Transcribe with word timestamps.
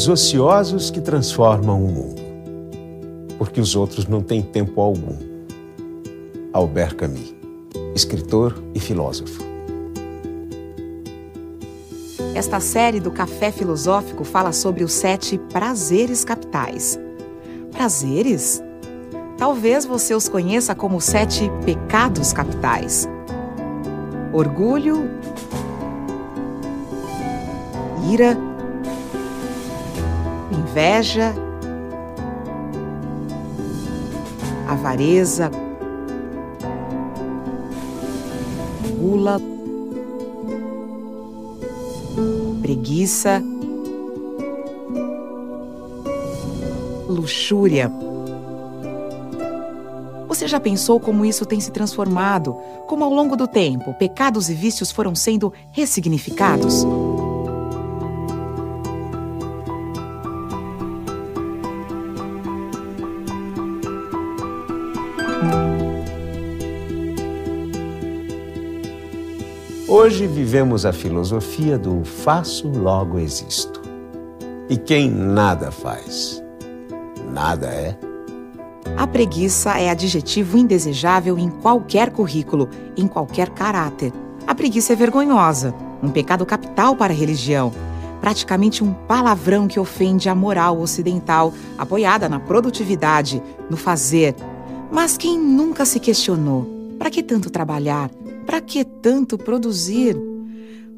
Os 0.00 0.08
ociosos 0.08 0.90
que 0.90 0.98
transformam 0.98 1.84
o 1.84 1.86
mundo, 1.86 2.22
porque 3.36 3.60
os 3.60 3.76
outros 3.76 4.06
não 4.06 4.22
têm 4.22 4.40
tempo 4.40 4.80
algum. 4.80 5.14
Albert 6.54 6.96
Camus, 6.96 7.34
escritor 7.94 8.56
e 8.74 8.80
filósofo. 8.80 9.42
Esta 12.34 12.60
série 12.60 12.98
do 12.98 13.10
Café 13.10 13.52
Filosófico 13.52 14.24
fala 14.24 14.52
sobre 14.52 14.84
os 14.84 14.92
sete 14.94 15.36
prazeres 15.52 16.24
capitais. 16.24 16.98
Prazeres? 17.70 18.62
Talvez 19.36 19.84
você 19.84 20.14
os 20.14 20.30
conheça 20.30 20.74
como 20.74 20.98
sete 20.98 21.50
pecados 21.66 22.32
capitais. 22.32 23.06
Orgulho, 24.32 25.10
ira, 28.10 28.34
inveja, 30.70 31.34
avareza, 34.68 35.50
gula, 38.96 39.40
preguiça, 42.62 43.42
luxúria. 47.08 47.90
Você 50.28 50.46
já 50.46 50.60
pensou 50.60 51.00
como 51.00 51.24
isso 51.24 51.44
tem 51.44 51.58
se 51.58 51.72
transformado? 51.72 52.56
Como 52.86 53.02
ao 53.02 53.12
longo 53.12 53.34
do 53.34 53.48
tempo, 53.48 53.92
pecados 53.94 54.48
e 54.48 54.54
vícios 54.54 54.92
foram 54.92 55.16
sendo 55.16 55.52
ressignificados? 55.72 56.86
Hoje 69.92 70.24
vivemos 70.24 70.86
a 70.86 70.92
filosofia 70.92 71.76
do 71.76 72.04
faço, 72.04 72.68
logo 72.68 73.18
existo. 73.18 73.82
E 74.68 74.76
quem 74.76 75.10
nada 75.10 75.72
faz, 75.72 76.40
nada 77.32 77.66
é. 77.66 77.98
A 78.96 79.04
preguiça 79.04 79.80
é 79.80 79.90
adjetivo 79.90 80.56
indesejável 80.56 81.36
em 81.36 81.50
qualquer 81.50 82.12
currículo, 82.12 82.68
em 82.96 83.08
qualquer 83.08 83.50
caráter. 83.50 84.12
A 84.46 84.54
preguiça 84.54 84.92
é 84.92 84.96
vergonhosa, 84.96 85.74
um 86.00 86.08
pecado 86.08 86.46
capital 86.46 86.94
para 86.94 87.12
a 87.12 87.16
religião, 87.16 87.72
praticamente 88.20 88.84
um 88.84 88.92
palavrão 88.92 89.66
que 89.66 89.80
ofende 89.80 90.28
a 90.28 90.36
moral 90.36 90.78
ocidental, 90.78 91.52
apoiada 91.76 92.28
na 92.28 92.38
produtividade, 92.38 93.42
no 93.68 93.76
fazer. 93.76 94.36
Mas 94.88 95.16
quem 95.16 95.36
nunca 95.36 95.84
se 95.84 95.98
questionou? 95.98 96.94
Para 96.96 97.10
que 97.10 97.24
tanto 97.24 97.50
trabalhar? 97.50 98.08
Para 98.50 98.60
que 98.60 98.84
tanto 98.84 99.38
produzir? 99.38 100.16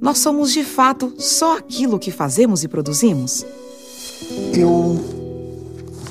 Nós 0.00 0.20
somos 0.20 0.52
de 0.52 0.64
fato 0.64 1.12
só 1.18 1.58
aquilo 1.58 1.98
que 1.98 2.10
fazemos 2.10 2.64
e 2.64 2.68
produzimos? 2.68 3.44
Eu 4.54 4.98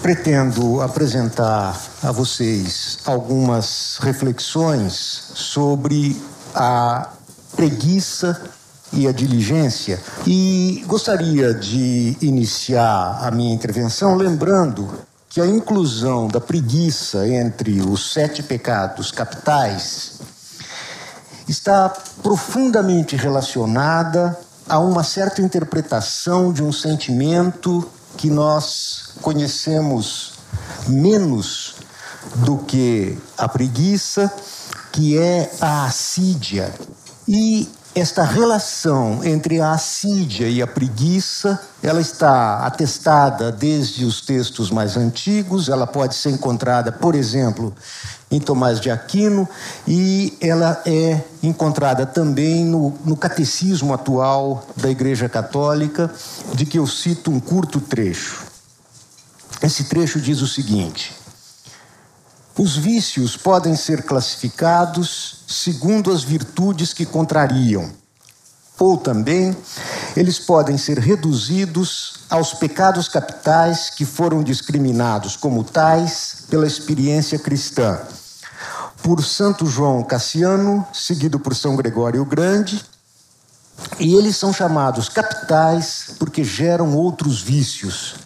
pretendo 0.04 0.80
apresentar 0.82 1.82
a 2.04 2.12
vocês 2.12 3.00
algumas 3.08 3.98
reflexões 4.02 5.32
sobre 5.34 6.16
a 6.54 7.10
preguiça 7.56 8.40
e 8.94 9.08
a 9.08 9.12
diligência. 9.12 10.00
E 10.28 10.84
gostaria 10.86 11.56
de 11.56 12.18
iniciar 12.22 13.18
a 13.20 13.32
minha 13.32 13.52
intervenção 13.52 14.16
lembrando 14.16 14.88
que 15.28 15.42
a 15.42 15.48
inclusão 15.48 16.28
da 16.28 16.40
preguiça 16.40 17.28
entre 17.28 17.82
os 17.82 18.14
sete 18.14 18.44
pecados 18.44 19.10
capitais 19.12 20.22
está 21.48 21.90
profundamente 22.22 23.16
relacionada 23.16 24.38
a 24.68 24.80
uma 24.80 25.04
certa 25.04 25.42
interpretação 25.42 26.54
de 26.54 26.64
um 26.64 26.72
sentimento 26.72 27.88
que 28.18 28.30
nós 28.30 29.14
conhecemos 29.22 30.34
menos 30.88 31.76
do 32.36 32.58
que 32.58 33.18
a 33.38 33.48
preguiça, 33.48 34.32
que 34.92 35.18
é 35.18 35.52
a 35.60 35.86
assídia. 35.86 36.74
E 37.28 37.70
esta 37.94 38.24
relação 38.24 39.24
entre 39.24 39.60
a 39.60 39.74
assídia 39.74 40.48
e 40.48 40.62
a 40.62 40.68
preguiça, 40.68 41.60
ela 41.84 42.00
está 42.00 42.66
atestada 42.66 43.52
desde 43.52 44.06
os 44.06 44.22
textos 44.22 44.72
mais 44.72 44.96
antigos, 44.96 45.68
ela 45.68 45.86
pode 45.86 46.16
ser 46.16 46.30
encontrada, 46.30 46.92
por 46.92 47.16
exemplo, 47.16 47.74
em 48.32 48.40
Tomás 48.40 48.80
de 48.80 48.90
Aquino, 48.90 49.48
e 49.86 50.38
ela 50.40 50.82
é 50.86 51.22
encontrada 51.44 52.06
também 52.06 52.64
no, 52.64 52.94
no 53.04 53.18
catecismo 53.18 53.94
atual 53.94 54.66
da 54.78 54.90
Igreja 54.90 55.28
Católica, 55.28 56.10
de 56.54 56.66
que 56.66 56.80
eu 56.80 56.88
cito 56.88 57.30
um 57.30 57.42
curto 57.42 57.82
trecho. 57.82 58.46
Esse 59.62 59.84
trecho 59.84 60.22
diz 60.22 60.42
o 60.42 60.48
seguinte: 60.48 61.14
Os 62.62 62.78
vícios 62.78 63.36
podem 63.36 63.76
ser 63.76 64.04
classificados 64.04 65.38
segundo 65.48 66.12
as 66.12 66.24
virtudes 66.24 66.94
que 66.94 67.08
contrariam, 67.08 67.92
ou 68.78 68.98
também 68.98 69.58
eles 70.16 70.38
podem 70.38 70.78
ser 70.78 71.00
reduzidos 71.00 72.20
aos 72.30 72.54
pecados 72.54 73.10
capitais 73.10 73.90
que 73.90 74.06
foram 74.06 74.44
discriminados 74.44 75.36
como 75.36 75.64
tais 75.64 76.46
pela 76.52 76.68
experiência 76.68 77.40
cristã 77.40 78.00
por 79.02 79.24
Santo 79.24 79.66
João 79.66 80.04
Cassiano, 80.04 80.86
seguido 80.94 81.40
por 81.40 81.56
São 81.56 81.76
Gregório 81.76 82.22
o 82.22 82.26
Grande, 82.26 82.86
e 84.00 84.14
eles 84.14 84.38
são 84.38 84.54
chamados 84.54 85.10
capitais 85.10 86.12
porque 86.20 86.44
geram 86.44 86.96
outros 86.96 87.42
vícios. 87.42 88.18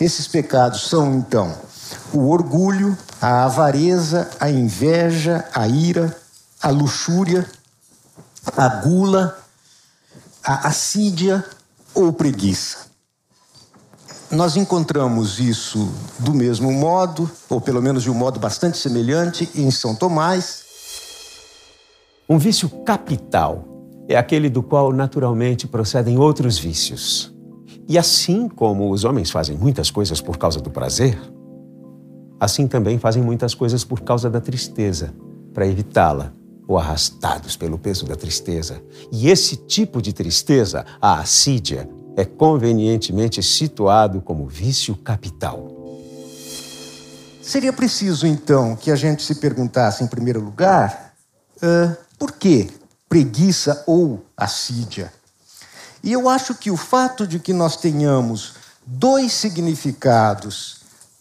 Esses 0.00 0.28
pecados 0.28 0.88
são 0.88 1.12
então 1.16 1.66
o 2.12 2.28
orgulho, 2.28 2.96
a 3.20 3.44
avareza, 3.44 4.30
a 4.40 4.50
inveja, 4.50 5.44
a 5.54 5.66
ira, 5.68 6.16
a 6.62 6.70
luxúria, 6.70 7.46
a 8.56 8.68
gula, 8.68 9.38
a 10.42 10.68
assídia 10.68 11.44
ou 11.94 12.12
preguiça. 12.12 12.88
Nós 14.30 14.56
encontramos 14.56 15.38
isso 15.38 15.90
do 16.18 16.34
mesmo 16.34 16.70
modo, 16.70 17.30
ou 17.48 17.60
pelo 17.60 17.80
menos 17.80 18.02
de 18.02 18.10
um 18.10 18.14
modo 18.14 18.38
bastante 18.38 18.76
semelhante, 18.76 19.48
em 19.54 19.70
São 19.70 19.94
Tomás. 19.94 20.64
Um 22.28 22.38
vício 22.38 22.68
capital 22.84 23.64
é 24.06 24.16
aquele 24.16 24.50
do 24.50 24.62
qual 24.62 24.92
naturalmente 24.92 25.66
procedem 25.66 26.18
outros 26.18 26.58
vícios. 26.58 27.32
E 27.88 27.96
assim 27.96 28.48
como 28.48 28.90
os 28.90 29.04
homens 29.04 29.30
fazem 29.30 29.56
muitas 29.56 29.90
coisas 29.90 30.20
por 30.20 30.36
causa 30.36 30.60
do 30.60 30.70
prazer, 30.70 31.18
assim 32.40 32.66
também 32.66 32.98
fazem 32.98 33.22
muitas 33.22 33.54
coisas 33.54 33.84
por 33.84 34.00
causa 34.00 34.30
da 34.30 34.40
tristeza, 34.40 35.14
para 35.52 35.66
evitá-la, 35.66 36.32
ou 36.66 36.78
arrastados 36.78 37.56
pelo 37.56 37.78
peso 37.78 38.04
da 38.04 38.14
tristeza. 38.14 38.82
E 39.10 39.30
esse 39.30 39.56
tipo 39.56 40.02
de 40.02 40.12
tristeza, 40.12 40.84
a 41.00 41.20
assídia, 41.20 41.88
é 42.14 42.24
convenientemente 42.24 43.42
situado 43.42 44.20
como 44.20 44.46
vício 44.46 44.94
capital. 44.96 45.78
Seria 47.40 47.72
preciso, 47.72 48.26
então, 48.26 48.76
que 48.76 48.90
a 48.90 48.96
gente 48.96 49.22
se 49.22 49.36
perguntasse, 49.36 50.04
em 50.04 50.06
primeiro 50.06 50.40
lugar, 50.40 51.14
uh, 51.56 51.96
por 52.18 52.32
que 52.32 52.68
preguiça 53.08 53.82
ou 53.86 54.22
assídia? 54.36 55.10
E 56.02 56.12
eu 56.12 56.28
acho 56.28 56.54
que 56.54 56.70
o 56.70 56.76
fato 56.76 57.26
de 57.26 57.38
que 57.38 57.54
nós 57.54 57.76
tenhamos 57.76 58.54
dois 58.84 59.32
significados 59.32 60.77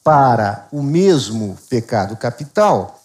para 0.08 0.70
o 0.72 0.82
mesmo 0.82 1.58
pecado 1.70 2.16
capital 2.16 3.04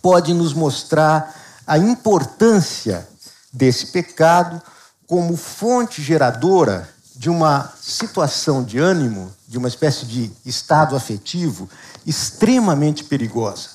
pode 0.00 0.32
nos 0.32 0.54
mostrar 0.54 1.34
a 1.66 1.76
importância 1.76 3.04
desse 3.52 3.86
pecado 3.88 4.62
como 5.08 5.36
fonte 5.36 6.00
geradora 6.00 6.88
de 7.16 7.28
uma 7.28 7.68
situação 7.82 8.62
de 8.62 8.78
ânimo, 8.78 9.28
de 9.48 9.58
uma 9.58 9.66
espécie 9.66 10.06
de 10.06 10.30
estado 10.46 10.94
afetivo 10.94 11.68
extremamente 12.06 13.02
perigosa. 13.02 13.70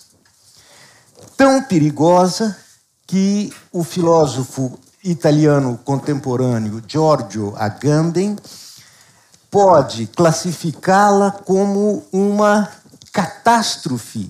Tão 1.35 1.61
perigosa 1.63 2.55
que 3.05 3.53
o 3.69 3.83
filósofo 3.83 4.79
italiano 5.03 5.77
contemporâneo 5.83 6.81
Giorgio 6.87 7.53
Agamben 7.57 8.37
pode 9.49 10.07
classificá-la 10.07 11.31
como 11.31 12.03
uma 12.11 12.69
catástrofe 13.11 14.29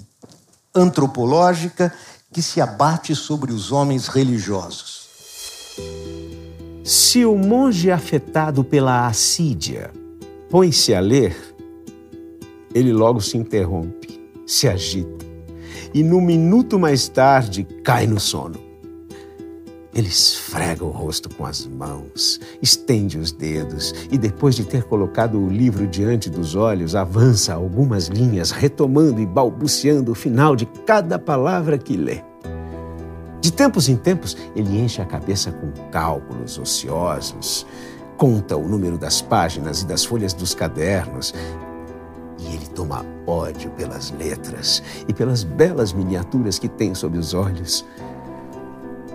antropológica 0.74 1.94
que 2.31 2.42
se 2.42 2.62
abate 2.62 3.16
sobre 3.16 3.51
os 3.51 3.71
homens 3.71 4.07
religiosos. 4.07 5.10
Se 6.83 7.25
o 7.25 7.36
monge 7.36 7.92
afetado 7.92 8.63
pela 8.63 9.07
assídia 9.07 9.92
põe-se 10.50 10.94
a 10.94 11.00
ler, 11.00 11.36
ele 12.74 12.94
logo 12.94 13.19
se 13.19 13.38
interrompe, 13.38 14.19
se 14.48 14.68
agita 14.68 15.25
e, 15.94 16.04
no 16.04 16.21
minuto 16.21 16.80
mais 16.80 17.07
tarde, 17.07 17.63
cai 17.83 18.07
no 18.07 18.19
sono. 18.19 18.69
Ele 19.94 20.07
esfrega 20.07 20.86
o 20.86 20.89
rosto 20.89 21.33
com 21.36 21.45
as 21.45 21.65
mãos, 21.65 22.39
estende 22.62 23.18
os 23.18 23.31
dedos 23.31 23.94
e, 24.12 24.18
depois 24.18 24.56
de 24.56 24.63
ter 24.63 24.83
colocado 24.83 25.39
o 25.39 25.50
livro 25.50 25.88
diante 25.88 26.30
dos 26.30 26.56
olhos, 26.56 26.95
avança 26.95 27.53
algumas 27.53 28.07
linhas, 28.07 28.51
retomando 28.51 29.19
e 29.19 29.25
balbuciando 29.25 30.12
o 30.12 30.15
final 30.15 30.56
de 30.56 30.65
cada 30.86 31.18
palavra 31.18 31.77
que 31.77 31.97
lê. 31.97 32.24
De 33.41 33.51
tempos 33.51 33.89
em 33.89 33.95
tempos, 33.95 34.38
ele 34.56 34.80
enche 34.80 35.01
a 35.01 35.06
cabeça 35.06 35.51
com 35.51 35.71
cálculos 35.89 36.59
ociosos, 36.59 37.65
conta 38.15 38.56
o 38.56 38.68
número 38.68 38.97
das 38.97 39.21
páginas 39.21 39.81
e 39.81 39.88
das 39.88 40.06
folhas 40.06 40.33
dos 40.33 40.53
cadernos 40.53 41.33
e 42.39 42.56
ele 42.56 42.68
toma 42.68 43.06
ódio 43.27 43.69
pelas 43.71 44.12
letras 44.12 44.81
e 45.07 45.13
pelas 45.13 45.44
belas 45.44 45.92
miniaturas 45.92 46.57
que 46.57 46.69
tem 46.69 46.95
sob 46.95 47.18
os 47.18 47.33
olhos. 47.33 47.85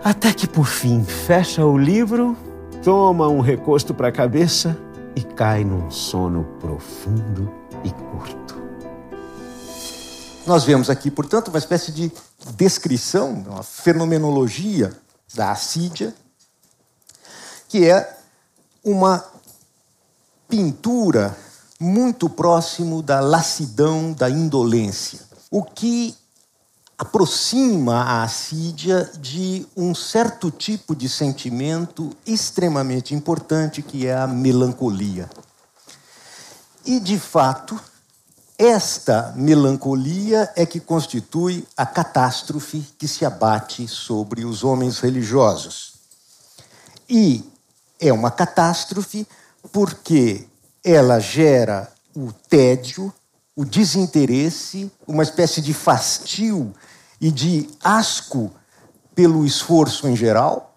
Até 0.05 0.35
que 0.35 0.47
por 0.47 0.67
fim 0.67 1.03
fecha 1.03 1.65
o 1.65 1.79
livro, 1.79 2.37
toma 2.85 3.27
um 3.27 3.41
recosto 3.41 3.95
para 3.95 4.09
a 4.09 4.13
cabeça 4.13 4.77
e 5.17 5.23
cai 5.23 5.65
num 5.65 5.91
sono 5.91 6.45
profundo 6.61 7.51
e 7.83 7.91
curto. 7.91 8.63
Nós 10.47 10.63
vemos 10.63 10.91
aqui, 10.91 11.11
portanto, 11.11 11.49
uma 11.49 11.57
espécie 11.57 11.91
de 11.91 12.13
descrição, 12.55 13.33
uma 13.33 13.63
fenomenologia 13.63 14.93
da 15.35 15.53
assídia, 15.53 16.15
que 17.67 17.89
é 17.89 18.15
uma 18.85 19.25
pintura 20.47 21.35
muito 21.81 22.29
próximo 22.29 23.03
da 23.03 23.21
lassidão, 23.21 24.13
da 24.13 24.29
indolência, 24.29 25.21
o 25.51 25.63
que 25.63 26.15
aproxima 26.99 28.03
a 28.03 28.23
assídia 28.23 29.11
de 29.19 29.67
um 29.77 29.95
certo 29.95 30.51
tipo 30.51 30.95
de 30.95 31.09
sentimento 31.09 32.11
extremamente 32.27 33.15
importante 33.15 33.83
que 33.83 34.07
é 34.07 34.15
a 34.15 34.27
melancolia. 34.27 35.29
E, 36.87 37.01
de 37.01 37.19
fato, 37.19 37.79
esta 38.59 39.33
melancolia 39.37 40.53
é 40.55 40.65
que 40.65 40.79
constitui 40.79 41.67
a 41.77 41.85
catástrofe 41.85 42.87
que 42.97 43.09
se 43.09 43.25
abate 43.25 43.89
sobre 43.89 44.45
os 44.45 44.63
homens 44.63 45.01
religiosos. 45.01 45.95
E 47.09 47.45
é 47.99 48.13
uma 48.13 48.31
catástrofe 48.31 49.27
porque 49.73 50.47
ela 50.85 51.19
gera 51.19 51.91
o 52.15 52.33
tédio, 52.33 53.13
o 53.57 53.65
desinteresse, 53.65 54.91
uma 55.07 55.23
espécie 55.23 55.61
de 55.61 55.73
fastio 55.73 56.73
e 57.21 57.31
de 57.31 57.69
asco 57.83 58.51
pelo 59.15 59.47
esforço 59.47 60.09
em 60.09 60.17
geral, 60.17 60.77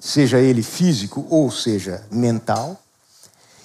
seja 0.00 0.38
ele 0.38 0.62
físico 0.62 1.24
ou 1.30 1.50
seja 1.50 2.04
mental, 2.10 2.76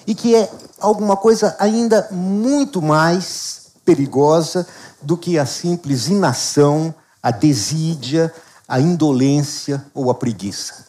e 0.06 0.14
que 0.14 0.34
é 0.34 0.50
alguma 0.80 1.16
coisa 1.16 1.56
ainda 1.58 2.08
muito 2.12 2.80
mais 2.80 3.72
perigosa 3.84 4.66
do 5.02 5.16
que 5.16 5.38
a 5.38 5.44
simples 5.44 6.06
inação, 6.06 6.94
a 7.22 7.30
desídia, 7.30 8.32
a 8.66 8.80
indolência 8.80 9.84
ou 9.92 10.10
a 10.10 10.14
preguiça. 10.14 10.86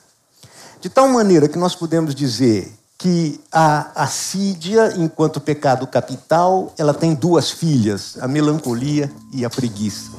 De 0.80 0.90
tal 0.90 1.08
maneira 1.10 1.50
que 1.50 1.58
nós 1.58 1.76
podemos 1.76 2.14
dizer 2.14 2.79
que 3.00 3.40
a 3.50 4.04
assídia, 4.04 4.94
enquanto 4.98 5.40
pecado 5.40 5.88
capital, 5.88 6.74
ela 6.78 6.94
tem 6.94 7.16
duas 7.16 7.50
filhas, 7.50 8.18
a 8.22 8.28
melancolia 8.28 9.10
e 9.34 9.46
a 9.46 9.50
preguiça. 9.50 10.12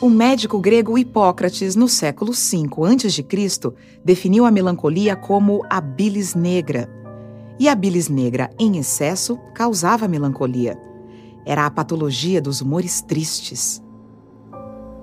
O 0.00 0.10
médico 0.10 0.58
grego 0.58 0.98
Hipócrates, 0.98 1.76
no 1.76 1.88
século 1.88 2.32
V 2.32 2.66
a.C., 2.84 3.72
definiu 4.04 4.44
a 4.44 4.50
melancolia 4.50 5.14
como 5.14 5.64
a 5.70 5.80
bilis 5.80 6.34
negra. 6.34 6.90
E 7.60 7.68
a 7.68 7.76
bilis 7.76 8.08
negra, 8.08 8.50
em 8.58 8.76
excesso, 8.76 9.38
causava 9.54 10.08
melancolia. 10.08 10.76
Era 11.46 11.64
a 11.64 11.70
patologia 11.70 12.42
dos 12.42 12.60
humores 12.60 13.00
tristes. 13.02 13.80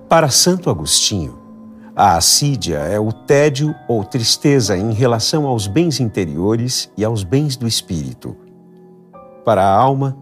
Para 0.09 0.29
Santo 0.29 0.69
Agostinho, 0.69 1.44
a 1.95 2.17
assídia 2.17 2.79
é 2.79 2.99
o 2.99 3.09
tédio 3.13 3.73
ou 3.87 4.03
tristeza 4.03 4.77
em 4.77 4.91
relação 4.91 5.45
aos 5.45 5.65
bens 5.65 6.01
interiores 6.01 6.91
e 6.97 7.05
aos 7.05 7.23
bens 7.23 7.55
do 7.55 7.65
espírito. 7.65 8.35
Para 9.45 9.63
a 9.63 9.73
alma, 9.73 10.17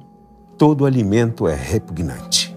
todo 0.55 0.85
alimento 0.85 1.47
é 1.47 1.55
repugnante. 1.55 2.55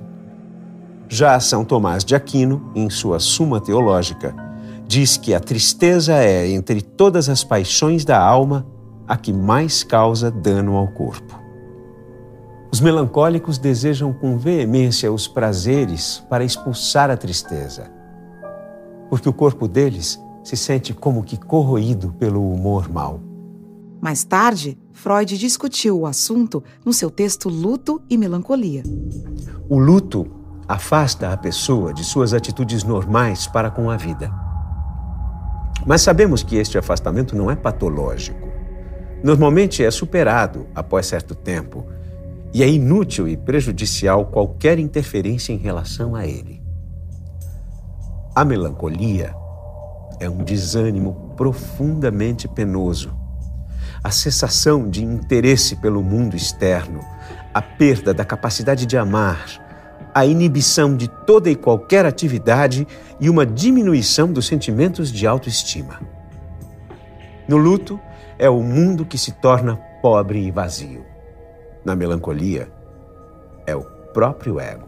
Já 1.09 1.41
São 1.41 1.65
Tomás 1.65 2.05
de 2.05 2.15
Aquino, 2.15 2.71
em 2.75 2.91
sua 2.91 3.19
Suma 3.19 3.59
Teológica, 3.59 4.35
diz 4.87 5.17
que 5.17 5.33
a 5.33 5.41
tristeza 5.41 6.13
é, 6.13 6.51
entre 6.51 6.83
todas 6.83 7.31
as 7.31 7.43
paixões 7.43 8.05
da 8.05 8.21
alma, 8.21 8.67
a 9.09 9.17
que 9.17 9.33
mais 9.33 9.83
causa 9.83 10.31
dano 10.31 10.77
ao 10.77 10.89
corpo. 10.89 11.41
Os 12.71 12.81
melancólicos 12.81 13.57
desejam 13.57 14.13
com 14.13 14.37
veemência 14.37 15.11
os 15.11 15.27
prazeres 15.27 16.23
para 16.29 16.45
expulsar 16.45 17.11
a 17.11 17.17
tristeza 17.17 17.96
porque 19.09 19.29
o 19.29 19.33
corpo 19.33 19.69
deles 19.69 20.21
se 20.43 20.57
sente 20.57 20.95
como 20.95 21.25
que 21.25 21.37
corroído 21.37 22.13
pelo 22.19 22.53
humor 22.53 22.89
mau. 22.89 23.21
Mais 24.01 24.25
tarde, 24.25 24.79
Freud 24.93 25.37
discutiu 25.37 26.01
o 26.01 26.07
assunto 26.07 26.63
no 26.85 26.93
seu 26.93 27.11
texto 27.11 27.49
Luto 27.49 28.01
e 28.09 28.17
Melancolia. 28.17 28.83
O 29.69 29.79
luto 29.79 30.27
afasta 30.69 31.33
a 31.33 31.37
pessoa 31.37 31.93
de 31.93 32.05
suas 32.05 32.33
atitudes 32.33 32.85
normais 32.85 33.47
para 33.47 33.71
com 33.71 33.91
a 33.91 33.97
vida. 33.97 34.33
Mas 35.87 36.03
sabemos 36.03 36.43
que 36.43 36.57
este 36.57 36.77
afastamento 36.79 37.37
não 37.37 37.51
é 37.51 37.57
patológico. 37.57 38.49
Normalmente 39.23 39.85
é 39.85 39.91
superado 39.91 40.67
após 40.75 41.07
certo 41.07 41.35
tempo 41.35 41.87
e 42.53 42.63
é 42.63 42.69
inútil 42.69 43.29
e 43.29 43.37
prejudicial 43.37 44.27
qualquer 44.27 44.79
interferência 44.79 45.53
em 45.53 45.59
relação 45.59 46.15
a 46.15 46.27
ele. 46.27 46.66
A 48.37 48.45
melancolia 48.45 49.35
é 50.21 50.29
um 50.29 50.45
desânimo 50.45 51.33
profundamente 51.39 52.47
penoso. 52.47 53.17
A 54.05 54.11
cessação 54.11 54.91
de 54.91 55.03
interesse 55.03 55.77
pelo 55.77 56.03
mundo 56.03 56.37
externo, 56.37 57.01
a 57.55 57.63
perda 57.63 58.13
da 58.13 58.27
capacidade 58.27 58.85
de 58.85 58.95
amar, 58.95 59.47
a 60.15 60.27
inibição 60.27 60.95
de 60.95 61.09
toda 61.09 61.49
e 61.49 61.57
qualquer 61.57 62.05
atividade 62.05 62.87
e 63.19 63.31
uma 63.31 63.47
diminuição 63.47 64.31
dos 64.31 64.47
sentimentos 64.47 65.11
de 65.11 65.27
autoestima. 65.27 65.99
No 67.49 67.57
luto, 67.57 67.99
é 68.39 68.51
o 68.51 68.63
mundo 68.63 69.07
que 69.07 69.17
se 69.17 69.33
torna 69.33 69.77
pobre 70.03 70.41
e 70.41 70.51
vazio. 70.51 71.07
Na 71.83 71.97
melancolia, 71.97 72.71
é 73.67 73.75
o 73.75 73.81
próprio 74.13 74.61
ego. 74.61 74.87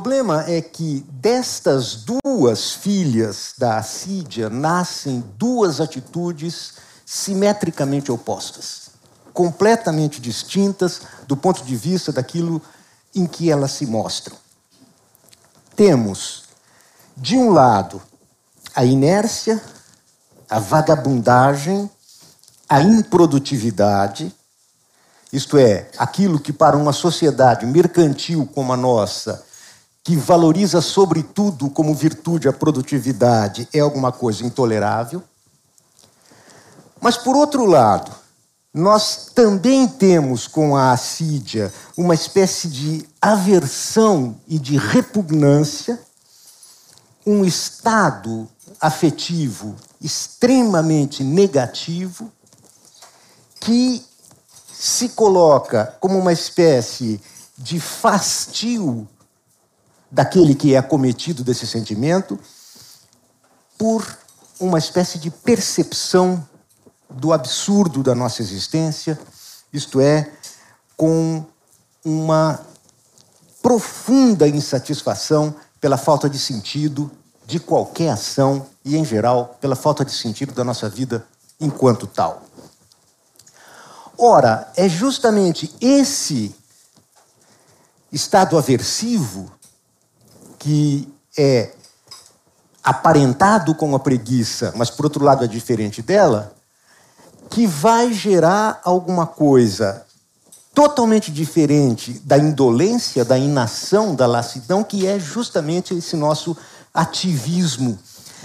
Problema 0.00 0.46
é 0.48 0.62
que 0.62 1.04
destas 1.12 2.06
duas 2.24 2.72
filhas 2.72 3.52
da 3.58 3.76
Assídia 3.76 4.48
nascem 4.48 5.22
duas 5.36 5.78
atitudes 5.78 6.72
simetricamente 7.04 8.10
opostas, 8.10 8.92
completamente 9.34 10.18
distintas 10.18 11.02
do 11.28 11.36
ponto 11.36 11.62
de 11.62 11.76
vista 11.76 12.10
daquilo 12.10 12.62
em 13.14 13.26
que 13.26 13.50
elas 13.50 13.72
se 13.72 13.84
mostram. 13.84 14.38
Temos, 15.76 16.44
de 17.14 17.36
um 17.36 17.50
lado, 17.50 18.00
a 18.74 18.86
inércia, 18.86 19.62
a 20.48 20.58
vagabundagem, 20.58 21.90
a 22.66 22.80
improdutividade, 22.80 24.34
isto 25.30 25.58
é, 25.58 25.90
aquilo 25.98 26.40
que 26.40 26.54
para 26.54 26.74
uma 26.74 26.94
sociedade 26.94 27.66
mercantil 27.66 28.48
como 28.54 28.72
a 28.72 28.78
nossa 28.78 29.49
que 30.02 30.16
valoriza 30.16 30.80
sobretudo 30.80 31.68
como 31.70 31.94
virtude 31.94 32.48
a 32.48 32.52
produtividade, 32.52 33.68
é 33.72 33.80
alguma 33.80 34.10
coisa 34.10 34.44
intolerável. 34.44 35.22
Mas, 37.00 37.16
por 37.16 37.36
outro 37.36 37.66
lado, 37.66 38.10
nós 38.72 39.30
também 39.34 39.86
temos 39.88 40.46
com 40.46 40.76
a 40.76 40.92
assídia 40.92 41.72
uma 41.96 42.14
espécie 42.14 42.68
de 42.68 43.08
aversão 43.20 44.36
e 44.46 44.58
de 44.58 44.76
repugnância, 44.76 46.00
um 47.26 47.44
estado 47.44 48.48
afetivo 48.80 49.76
extremamente 50.00 51.22
negativo 51.22 52.32
que 53.60 54.02
se 54.72 55.10
coloca 55.10 55.94
como 56.00 56.18
uma 56.18 56.32
espécie 56.32 57.20
de 57.58 57.78
fastio 57.78 59.06
daquele 60.10 60.54
que 60.54 60.74
é 60.74 60.78
acometido 60.78 61.44
desse 61.44 61.66
sentimento 61.66 62.38
por 63.78 64.18
uma 64.58 64.78
espécie 64.78 65.18
de 65.18 65.30
percepção 65.30 66.46
do 67.08 67.32
absurdo 67.32 68.02
da 68.02 68.14
nossa 68.14 68.42
existência, 68.42 69.18
isto 69.72 70.00
é, 70.00 70.30
com 70.96 71.44
uma 72.04 72.60
profunda 73.62 74.46
insatisfação 74.46 75.54
pela 75.80 75.96
falta 75.96 76.28
de 76.28 76.38
sentido 76.38 77.10
de 77.46 77.58
qualquer 77.58 78.10
ação 78.10 78.66
e, 78.84 78.96
em 78.96 79.04
geral, 79.04 79.58
pela 79.60 79.74
falta 79.74 80.04
de 80.04 80.12
sentido 80.12 80.52
da 80.52 80.62
nossa 80.62 80.88
vida 80.88 81.26
enquanto 81.58 82.06
tal. 82.06 82.42
Ora, 84.16 84.70
é 84.76 84.88
justamente 84.88 85.74
esse 85.80 86.54
estado 88.12 88.58
aversivo 88.58 89.50
que 90.60 91.08
é 91.36 91.72
aparentado 92.84 93.74
com 93.74 93.96
a 93.96 93.98
preguiça, 93.98 94.72
mas 94.76 94.90
por 94.90 95.06
outro 95.06 95.24
lado 95.24 95.42
é 95.42 95.48
diferente 95.48 96.02
dela, 96.02 96.54
que 97.48 97.66
vai 97.66 98.12
gerar 98.12 98.80
alguma 98.84 99.26
coisa 99.26 100.06
totalmente 100.74 101.32
diferente 101.32 102.20
da 102.24 102.38
indolência, 102.38 103.24
da 103.24 103.38
inação, 103.38 104.14
da 104.14 104.26
lassidão, 104.26 104.84
que 104.84 105.06
é 105.06 105.18
justamente 105.18 105.94
esse 105.94 106.14
nosso 106.14 106.56
ativismo, 106.92 107.98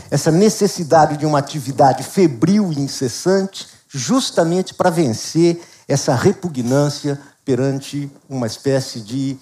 essa 0.10 0.32
necessidade 0.32 1.18
de 1.18 1.26
uma 1.26 1.40
atividade 1.40 2.02
febril 2.02 2.72
e 2.72 2.80
incessante, 2.80 3.68
justamente 3.90 4.74
para 4.74 4.90
vencer 4.90 5.62
essa 5.88 6.16
repugnância 6.16 7.20
perante 7.44 8.10
uma 8.28 8.48
espécie 8.48 9.02
de 9.02 9.38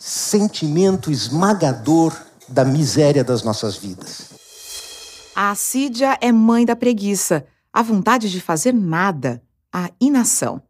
sentimento 0.00 1.10
esmagador 1.10 2.16
da 2.48 2.64
miséria 2.64 3.22
das 3.22 3.42
nossas 3.42 3.76
vidas. 3.76 4.30
A 5.36 5.50
assídia 5.50 6.18
é 6.22 6.32
mãe 6.32 6.64
da 6.64 6.74
preguiça, 6.74 7.46
a 7.70 7.82
vontade 7.82 8.30
de 8.30 8.40
fazer 8.40 8.72
nada, 8.72 9.42
a 9.70 9.90
inação. 10.00 10.62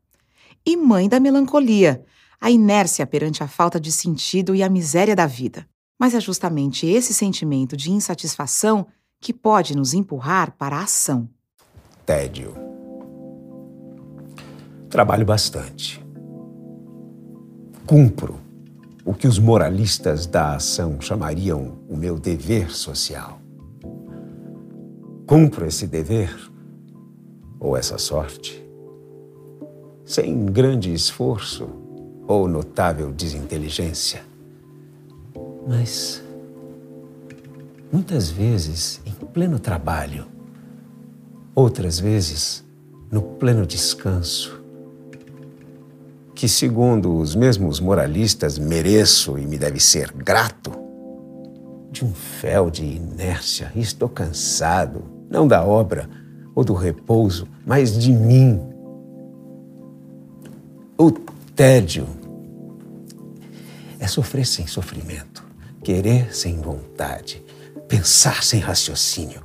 E 0.66 0.76
mãe 0.76 1.08
da 1.08 1.20
melancolia, 1.20 2.04
a 2.40 2.50
inércia 2.50 3.06
perante 3.06 3.42
a 3.42 3.48
falta 3.48 3.78
de 3.78 3.92
sentido 3.92 4.54
e 4.54 4.62
a 4.64 4.68
miséria 4.68 5.14
da 5.14 5.26
vida. 5.26 5.66
Mas 5.98 6.12
é 6.12 6.20
justamente 6.20 6.86
esse 6.86 7.14
sentimento 7.14 7.76
de 7.76 7.90
insatisfação 7.92 8.86
que 9.20 9.32
pode 9.32 9.76
nos 9.76 9.94
empurrar 9.94 10.56
para 10.58 10.76
a 10.76 10.82
ação. 10.82 11.28
Tédio. 12.04 12.54
Trabalho 14.88 15.24
bastante. 15.24 16.04
Cumpro 17.86 18.49
o 19.04 19.14
que 19.14 19.26
os 19.26 19.38
moralistas 19.38 20.26
da 20.26 20.54
ação 20.56 21.00
chamariam 21.00 21.78
o 21.88 21.96
meu 21.96 22.18
dever 22.18 22.70
social. 22.70 23.40
Cumpro 25.26 25.66
esse 25.66 25.86
dever, 25.86 26.34
ou 27.58 27.76
essa 27.76 27.98
sorte, 27.98 28.62
sem 30.04 30.46
grande 30.46 30.92
esforço 30.92 31.68
ou 32.26 32.48
notável 32.48 33.12
desinteligência. 33.12 34.22
Mas, 35.66 36.22
muitas 37.92 38.30
vezes, 38.30 39.00
em 39.06 39.12
pleno 39.12 39.58
trabalho, 39.58 40.26
outras 41.54 42.00
vezes, 42.00 42.64
no 43.10 43.22
pleno 43.22 43.66
descanso, 43.66 44.59
que, 46.40 46.48
segundo 46.48 47.18
os 47.18 47.34
mesmos 47.34 47.80
moralistas, 47.80 48.58
mereço 48.58 49.38
e 49.38 49.44
me 49.44 49.58
deve 49.58 49.78
ser 49.78 50.10
grato? 50.10 50.72
De 51.92 52.02
um 52.02 52.14
fel 52.14 52.70
de 52.70 52.82
inércia, 52.82 53.70
estou 53.76 54.08
cansado, 54.08 55.02
não 55.28 55.46
da 55.46 55.62
obra 55.62 56.08
ou 56.54 56.64
do 56.64 56.72
repouso, 56.72 57.46
mas 57.66 57.92
de 57.92 58.10
mim. 58.10 58.58
O 60.96 61.10
tédio 61.54 62.06
é 63.98 64.06
sofrer 64.06 64.46
sem 64.46 64.66
sofrimento, 64.66 65.44
querer 65.84 66.34
sem 66.34 66.58
vontade, 66.58 67.44
pensar 67.86 68.42
sem 68.42 68.60
raciocínio. 68.60 69.42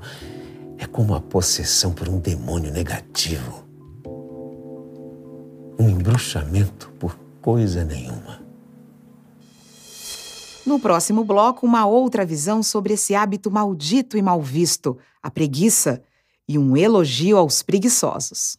É 0.77 0.85
como 0.85 1.13
a 1.13 1.19
possessão 1.19 1.91
por 1.91 2.07
um 2.07 2.19
demônio 2.19 2.71
negativo 2.71 3.64
embruxamento 5.79 6.89
por 6.99 7.17
coisa 7.41 7.83
nenhuma. 7.83 8.43
No 10.65 10.79
próximo 10.79 11.23
bloco, 11.23 11.65
uma 11.65 11.85
outra 11.85 12.25
visão 12.25 12.63
sobre 12.63 12.93
esse 12.93 13.13
hábito 13.13 13.51
maldito 13.51 14.17
e 14.17 14.21
mal 14.21 14.41
visto, 14.41 14.97
a 15.21 15.29
preguiça, 15.29 16.01
e 16.47 16.57
um 16.57 16.75
elogio 16.75 17.37
aos 17.37 17.61
preguiçosos. 17.61 18.57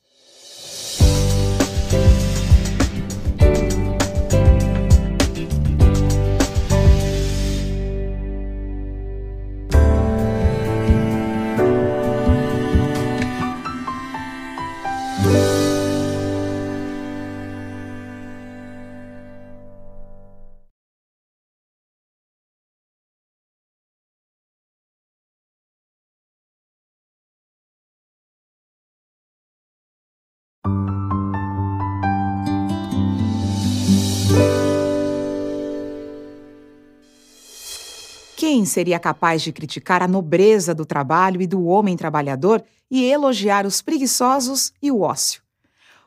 Quem 38.48 38.64
seria 38.64 39.00
capaz 39.00 39.42
de 39.42 39.50
criticar 39.50 40.04
a 40.04 40.06
nobreza 40.06 40.72
do 40.72 40.86
trabalho 40.86 41.42
e 41.42 41.48
do 41.48 41.64
homem 41.64 41.96
trabalhador 41.96 42.62
e 42.88 43.04
elogiar 43.04 43.66
os 43.66 43.82
preguiçosos 43.82 44.72
e 44.80 44.88
o 44.88 45.00
ócio? 45.00 45.42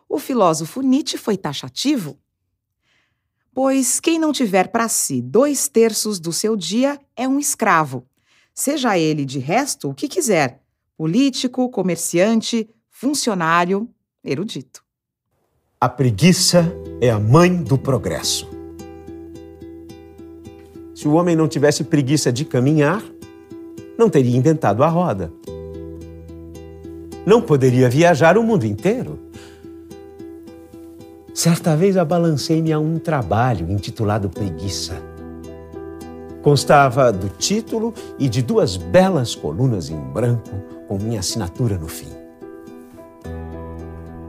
O 0.08 0.18
filósofo 0.18 0.80
Nietzsche 0.80 1.18
foi 1.18 1.36
taxativo. 1.36 2.18
Pois 3.54 4.00
quem 4.00 4.18
não 4.18 4.32
tiver 4.32 4.70
para 4.70 4.88
si 4.88 5.22
dois 5.22 5.68
terços 5.68 6.18
do 6.18 6.32
seu 6.32 6.56
dia 6.56 6.98
é 7.14 7.28
um 7.28 7.40
escravo, 7.40 8.08
seja 8.54 8.98
ele 8.98 9.26
de 9.26 9.40
resto 9.40 9.90
o 9.90 9.94
que 9.94 10.08
quiser, 10.08 10.62
político, 10.96 11.70
comerciante, 11.70 12.70
funcionário, 12.90 13.86
erudito. 14.24 14.82
A 15.78 15.90
preguiça 15.90 16.74
é 17.02 17.10
a 17.10 17.20
mãe 17.20 17.62
do 17.62 17.78
progresso. 17.78 18.59
Se 21.00 21.08
o 21.08 21.14
homem 21.14 21.34
não 21.34 21.48
tivesse 21.48 21.86
preguiça 21.86 22.30
de 22.30 22.44
caminhar, 22.44 23.02
não 23.98 24.10
teria 24.10 24.36
inventado 24.36 24.84
a 24.84 24.90
roda. 24.90 25.32
Não 27.26 27.42
poderia 27.42 27.90
viajar 27.90 28.38
o 28.38 28.44
mundo 28.44 28.66
inteiro. 28.66 29.18
Certa 31.34 31.74
vez 31.74 31.96
abalancei-me 31.96 32.74
a 32.74 32.80
um 32.80 33.00
trabalho 33.00 33.72
intitulado 33.72 34.30
Preguiça. 34.30 35.02
Constava 36.42 37.14
do 37.14 37.30
título 37.30 37.94
e 38.20 38.28
de 38.28 38.42
duas 38.42 38.76
belas 38.76 39.34
colunas 39.34 39.90
em 39.90 39.98
branco 39.98 40.52
com 40.86 40.98
minha 40.98 41.22
assinatura 41.22 41.78
no 41.78 41.88
fim. 41.88 42.12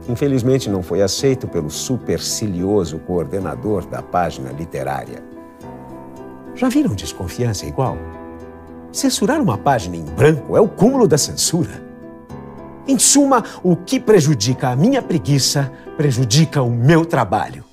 Infelizmente 0.07 0.69
não 0.69 0.81
foi 0.81 1.01
aceito 1.01 1.49
pelo 1.49 1.69
supercilioso 1.69 2.97
coordenador 2.99 3.85
da 3.85 4.01
página 4.01 4.53
literária. 4.53 5.30
Já 6.61 6.69
viram 6.69 6.93
desconfiança 6.93 7.65
igual? 7.65 7.97
Censurar 8.93 9.41
uma 9.41 9.57
página 9.57 9.95
em 9.95 10.05
branco 10.05 10.55
é 10.55 10.61
o 10.61 10.69
cúmulo 10.69 11.07
da 11.07 11.17
censura. 11.17 11.83
Em 12.87 12.99
suma, 12.99 13.43
o 13.63 13.75
que 13.75 13.99
prejudica 13.99 14.69
a 14.69 14.75
minha 14.75 15.01
preguiça 15.01 15.73
prejudica 15.97 16.61
o 16.61 16.69
meu 16.69 17.03
trabalho. 17.03 17.65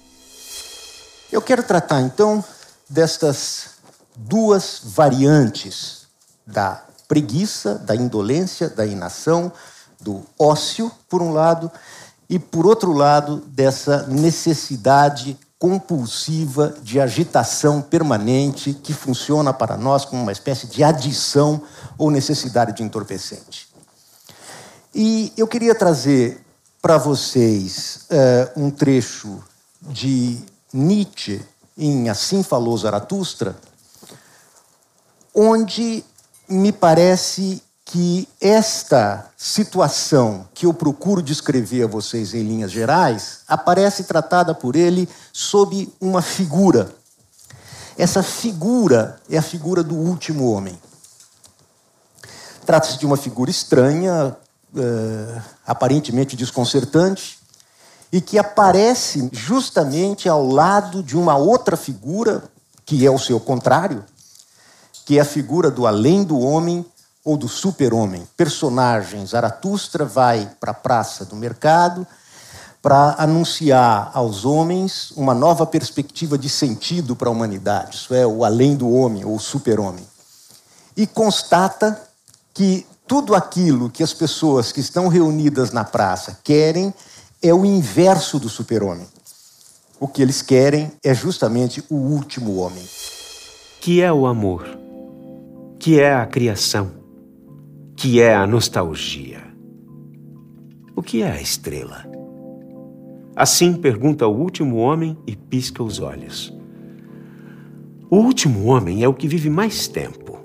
Eu 1.30 1.42
quero 1.42 1.62
tratar 1.62 2.00
então 2.00 2.42
destas 2.88 3.73
duas 4.16 4.80
variantes 4.83 6.07
da 6.47 6.83
preguiça, 7.07 7.75
da 7.75 7.95
indolência, 7.95 8.71
da 8.71 8.87
inação, 8.87 9.52
do 10.00 10.23
ócio, 10.38 10.90
por 11.11 11.21
um 11.21 11.35
lado, 11.35 11.71
e, 12.26 12.38
por 12.38 12.64
outro 12.66 12.95
lado, 12.95 13.37
dessa 13.49 14.07
necessidade 14.07 15.38
compulsiva 15.58 16.74
de 16.82 17.00
agitação 17.00 17.82
permanente 17.82 18.72
que 18.72 18.92
funciona 18.92 19.52
para 19.52 19.76
nós 19.76 20.04
como 20.04 20.22
uma 20.22 20.32
espécie 20.32 20.68
de 20.68 20.84
adição 20.84 21.60
ou 21.96 22.10
necessidade 22.10 22.72
de 22.72 22.82
entorpecente. 22.82 23.68
E 24.94 25.32
eu 25.36 25.48
queria 25.48 25.74
trazer 25.74 26.40
para 26.80 26.96
vocês 26.96 28.06
uh, 28.10 28.60
um 28.60 28.70
trecho 28.70 29.42
de 29.82 30.38
Nietzsche 30.72 31.40
em 31.76 32.08
Assim 32.08 32.42
Falou 32.42 32.76
Zaratustra, 32.78 33.56
onde 35.34 36.04
me 36.48 36.72
parece 36.72 37.62
que 37.90 38.28
esta 38.38 39.30
situação 39.35 40.47
que 40.52 40.66
eu 40.66 40.75
procuro 40.75 41.23
descrever 41.23 41.85
a 41.85 41.87
vocês 41.87 42.35
em 42.35 42.42
linhas 42.42 42.71
gerais 42.71 43.40
aparece 43.49 44.04
tratada 44.04 44.54
por 44.54 44.76
ele 44.76 45.09
sob 45.33 45.90
uma 45.99 46.21
figura. 46.21 46.95
Essa 47.97 48.23
figura 48.23 49.18
é 49.30 49.38
a 49.38 49.42
figura 49.42 49.83
do 49.83 49.95
último 49.95 50.50
homem. 50.50 50.78
Trata-se 52.66 52.99
de 52.99 53.07
uma 53.07 53.16
figura 53.16 53.50
estranha, 53.50 54.37
uh, 54.75 55.42
aparentemente 55.66 56.37
desconcertante, 56.37 57.38
e 58.12 58.21
que 58.21 58.38
aparece 58.38 59.30
justamente 59.33 60.28
ao 60.28 60.47
lado 60.47 61.02
de 61.02 61.16
uma 61.16 61.38
outra 61.38 61.75
figura, 61.75 62.45
que 62.85 63.07
é 63.07 63.11
o 63.11 63.18
seu 63.18 63.40
contrário, 63.40 64.04
que 65.07 65.16
é 65.16 65.23
a 65.23 65.25
figura 65.25 65.71
do 65.71 65.87
além 65.87 66.23
do 66.23 66.38
homem 66.38 66.85
ou 67.28 67.37
do 67.37 67.47
super-homem. 67.47 68.26
Personagem 68.38 69.26
Zaratustra 69.26 70.02
vai 70.06 70.50
para 70.58 70.70
a 70.70 70.75
praça 70.75 71.26
do 71.26 71.37
mercado 71.37 72.06
para 72.80 73.16
anunciar 73.18 74.11
aos 74.14 74.47
homens 74.47 75.11
uma 75.14 75.35
nova 75.35 75.66
perspectiva 75.66 76.38
de 76.38 76.49
sentido 76.49 77.14
para 77.14 77.28
a 77.28 77.30
humanidade, 77.30 77.97
isso 77.97 78.14
é, 78.14 78.26
o 78.26 78.47
além 78.47 78.75
do 78.75 78.90
homem 78.90 79.26
ou 79.26 79.38
super-homem. 79.38 80.06
E 80.97 81.06
constata 81.06 82.00
que 82.54 82.87
tudo 83.06 83.35
aquilo 83.35 83.90
que 83.90 84.02
as 84.02 84.14
pessoas 84.14 84.73
que 84.73 84.80
estão 84.80 85.06
reunidas 85.06 85.70
na 85.70 85.85
praça 85.85 86.38
querem 86.42 86.94
é 87.42 87.52
o 87.52 87.62
inverso 87.62 88.38
do 88.38 88.49
super-homem. 88.49 89.06
O 90.00 90.08
que 90.08 90.23
eles 90.23 90.40
querem 90.40 90.90
é 91.04 91.12
justamente 91.12 91.85
o 91.90 91.97
último 91.97 92.56
homem. 92.56 92.88
Que 93.82 94.00
é 94.00 94.11
o 94.11 94.26
amor? 94.26 94.66
Que 95.78 96.00
é 96.00 96.14
a 96.14 96.25
criação? 96.25 96.97
Que 98.00 98.20
é 98.20 98.32
a 98.32 98.46
nostalgia? 98.46 99.42
O 100.94 101.02
que 101.02 101.20
é 101.20 101.32
a 101.32 101.42
estrela? 101.42 102.04
Assim 103.34 103.74
pergunta 103.74 104.24
o 104.24 104.40
último 104.40 104.76
homem 104.76 105.18
e 105.26 105.34
pisca 105.34 105.82
os 105.82 105.98
olhos. 105.98 106.56
O 108.08 108.18
último 108.18 108.66
homem 108.66 109.02
é 109.02 109.08
o 109.08 109.12
que 109.12 109.26
vive 109.26 109.50
mais 109.50 109.88
tempo. 109.88 110.38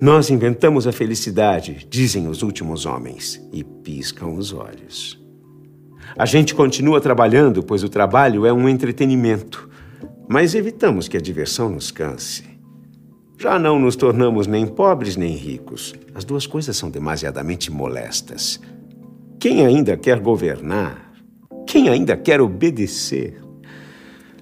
Nós 0.00 0.30
inventamos 0.30 0.84
a 0.88 0.90
felicidade, 0.90 1.86
dizem 1.88 2.26
os 2.26 2.42
últimos 2.42 2.86
homens, 2.86 3.40
e 3.52 3.62
piscam 3.62 4.34
os 4.34 4.52
olhos. 4.52 5.24
A 6.18 6.26
gente 6.26 6.56
continua 6.56 7.00
trabalhando, 7.00 7.62
pois 7.62 7.84
o 7.84 7.88
trabalho 7.88 8.44
é 8.44 8.52
um 8.52 8.68
entretenimento, 8.68 9.70
mas 10.28 10.56
evitamos 10.56 11.06
que 11.06 11.16
a 11.16 11.20
diversão 11.20 11.68
nos 11.68 11.92
canse. 11.92 12.53
Já 13.38 13.58
não 13.58 13.78
nos 13.78 13.96
tornamos 13.96 14.46
nem 14.46 14.66
pobres 14.66 15.16
nem 15.16 15.34
ricos. 15.34 15.94
As 16.14 16.24
duas 16.24 16.46
coisas 16.46 16.76
são 16.76 16.90
demasiadamente 16.90 17.70
molestas. 17.70 18.60
Quem 19.38 19.66
ainda 19.66 19.96
quer 19.96 20.20
governar? 20.20 21.12
Quem 21.66 21.88
ainda 21.88 22.16
quer 22.16 22.40
obedecer? 22.40 23.42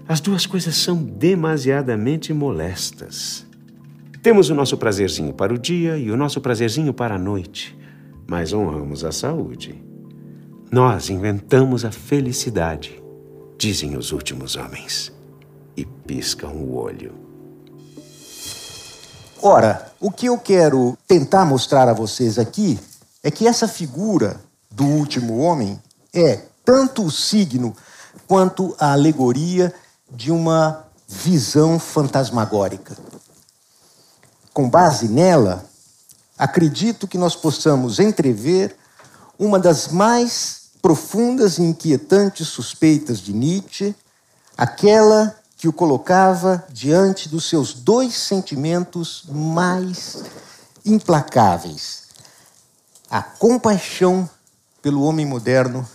As 0.06 0.20
duas 0.20 0.46
coisas 0.46 0.76
são 0.76 1.02
demasiadamente 1.02 2.32
molestas. 2.32 3.46
Temos 4.22 4.50
o 4.50 4.54
nosso 4.54 4.76
prazerzinho 4.76 5.32
para 5.32 5.52
o 5.52 5.58
dia 5.58 5.96
e 5.96 6.10
o 6.10 6.16
nosso 6.16 6.40
prazerzinho 6.40 6.92
para 6.92 7.16
a 7.16 7.18
noite, 7.18 7.76
mas 8.28 8.52
honramos 8.52 9.04
a 9.04 9.10
saúde. 9.10 9.82
Nós 10.70 11.10
inventamos 11.10 11.84
a 11.84 11.90
felicidade, 11.90 13.02
dizem 13.58 13.96
os 13.96 14.12
últimos 14.12 14.54
homens, 14.54 15.12
e 15.76 15.84
piscam 15.84 16.52
o 16.52 16.76
olho. 16.76 17.21
Ora, 19.44 19.90
o 19.98 20.08
que 20.08 20.26
eu 20.26 20.38
quero 20.38 20.96
tentar 21.04 21.44
mostrar 21.44 21.88
a 21.88 21.92
vocês 21.92 22.38
aqui 22.38 22.78
é 23.24 23.30
que 23.30 23.48
essa 23.48 23.66
figura 23.66 24.40
do 24.70 24.84
último 24.84 25.38
homem 25.38 25.82
é 26.14 26.42
tanto 26.64 27.02
o 27.02 27.10
signo 27.10 27.76
quanto 28.28 28.72
a 28.78 28.92
alegoria 28.92 29.74
de 30.08 30.30
uma 30.30 30.86
visão 31.08 31.80
fantasmagórica. 31.80 32.96
Com 34.54 34.70
base 34.70 35.08
nela, 35.08 35.64
acredito 36.38 37.08
que 37.08 37.18
nós 37.18 37.34
possamos 37.34 37.98
entrever 37.98 38.76
uma 39.36 39.58
das 39.58 39.88
mais 39.88 40.70
profundas 40.80 41.58
e 41.58 41.62
inquietantes 41.62 42.46
suspeitas 42.46 43.18
de 43.18 43.32
Nietzsche, 43.32 43.92
aquela 44.56 45.34
que 45.62 45.68
o 45.68 45.72
colocava 45.72 46.66
diante 46.70 47.28
dos 47.28 47.48
seus 47.48 47.72
dois 47.72 48.16
sentimentos 48.16 49.22
mais 49.28 50.24
implacáveis: 50.84 52.08
a 53.08 53.22
compaixão 53.22 54.28
pelo 54.82 55.04
homem 55.04 55.24
moderno 55.24 55.88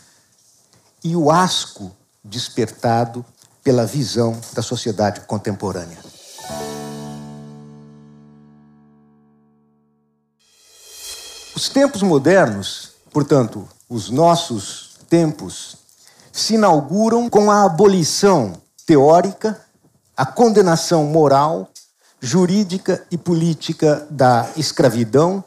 e 1.03 1.17
o 1.17 1.29
asco 1.29 1.91
despertado 2.23 3.25
pela 3.61 3.85
visão 3.85 4.39
da 4.53 4.61
sociedade 4.61 5.19
contemporânea. 5.27 5.97
Os 11.53 11.67
tempos 11.67 12.01
modernos, 12.03 12.91
portanto, 13.11 13.67
os 13.89 14.09
nossos 14.09 14.91
tempos 15.09 15.75
se 16.31 16.53
inauguram 16.53 17.29
com 17.29 17.51
a 17.51 17.65
abolição 17.65 18.65
teórica, 18.87 19.59
a 20.15 20.25
condenação 20.25 21.03
moral, 21.03 21.69
jurídica 22.21 23.05
e 23.11 23.17
política 23.17 24.07
da 24.09 24.49
escravidão, 24.55 25.43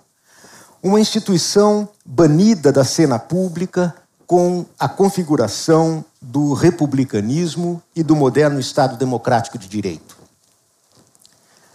uma 0.83 1.01
instituição 1.01 1.89
banida 2.05 2.71
da 2.71 2.85
cena 2.85 3.19
pública 3.19 3.95
com 4.27 4.67
a 4.79 4.89
configuração 4.89 6.05
do 6.21 6.53
republicanismo 6.53 7.83
e 7.97 8.03
do 8.03 8.15
moderno 8.15 8.61
Estado 8.61 8.97
democrático 8.97 9.57
de 9.59 9.67
direito. 9.67 10.17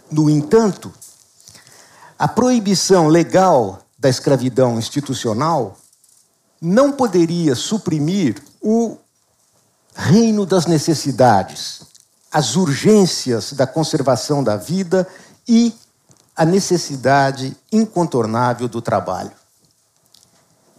No 0.10 0.30
entanto, 0.30 0.94
a 2.18 2.28
proibição 2.28 3.08
legal 3.08 3.80
da 3.98 4.08
escravidão 4.08 4.78
institucional 4.78 5.78
não 6.62 6.92
poderia 6.92 7.56
suprimir 7.56 8.42
o 8.62 8.98
reino 9.96 10.46
das 10.46 10.66
necessidades, 10.66 11.82
as 12.32 12.58
urgências 12.58 13.54
da 13.54 13.66
conservação 13.66 14.44
da 14.44 14.58
vida 14.58 15.08
e 15.48 15.74
a 16.36 16.44
necessidade 16.44 17.56
incontornável 17.72 18.68
do 18.68 18.82
trabalho. 18.82 19.32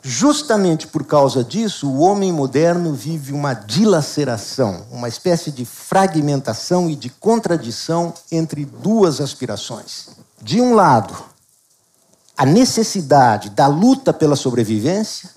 Justamente 0.03 0.87
por 0.87 1.05
causa 1.05 1.43
disso, 1.43 1.89
o 1.89 1.99
homem 1.99 2.31
moderno 2.31 2.93
vive 2.93 3.33
uma 3.33 3.55
dilaceração, 3.55 4.87
uma 4.93 5.09
espécie 5.09 5.51
de 5.51 5.65
fragmentação 5.65 6.89
e 6.89 6.95
de 6.95 7.11
contradição 7.11 8.15
entre 8.31 8.65
duas 8.65 9.21
aspirações. 9.21 10.11
De 10.41 10.61
um 10.61 10.75
lado, 10.75 11.17
a 12.37 12.45
necessidade 12.45 13.51
da 13.51 13.67
luta 13.67 14.13
pela 14.13 14.37
sobrevivência, 14.37 15.31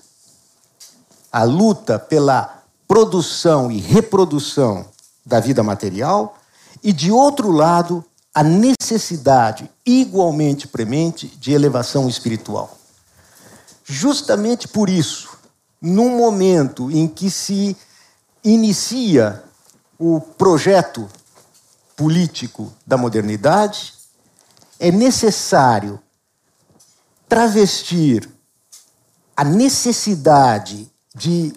a 1.32 1.42
luta 1.42 1.98
pela 1.98 2.59
produção 2.90 3.70
e 3.70 3.78
reprodução 3.78 4.84
da 5.24 5.38
vida 5.38 5.62
material, 5.62 6.36
e, 6.82 6.92
de 6.92 7.12
outro 7.12 7.52
lado, 7.52 8.04
a 8.34 8.42
necessidade 8.42 9.70
igualmente 9.86 10.66
premente 10.66 11.28
de 11.28 11.52
elevação 11.52 12.08
espiritual. 12.08 12.76
Justamente 13.84 14.66
por 14.66 14.88
isso, 14.88 15.38
num 15.80 16.16
momento 16.16 16.90
em 16.90 17.06
que 17.06 17.30
se 17.30 17.76
inicia 18.42 19.40
o 19.96 20.20
projeto 20.20 21.08
político 21.94 22.72
da 22.84 22.96
modernidade, 22.96 23.94
é 24.80 24.90
necessário 24.90 26.00
travestir 27.28 28.28
a 29.36 29.44
necessidade 29.44 30.90
de 31.14 31.54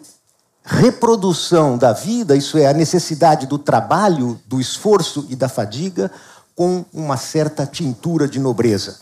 reprodução 0.63 1.77
da 1.77 1.91
vida, 1.91 2.35
isso 2.35 2.57
é, 2.57 2.67
a 2.67 2.73
necessidade 2.73 3.45
do 3.45 3.57
trabalho, 3.57 4.39
do 4.47 4.61
esforço 4.61 5.25
e 5.29 5.35
da 5.35 5.49
fadiga, 5.49 6.09
com 6.55 6.85
uma 6.93 7.17
certa 7.17 7.65
tintura 7.65 8.27
de 8.27 8.39
nobreza. 8.39 8.99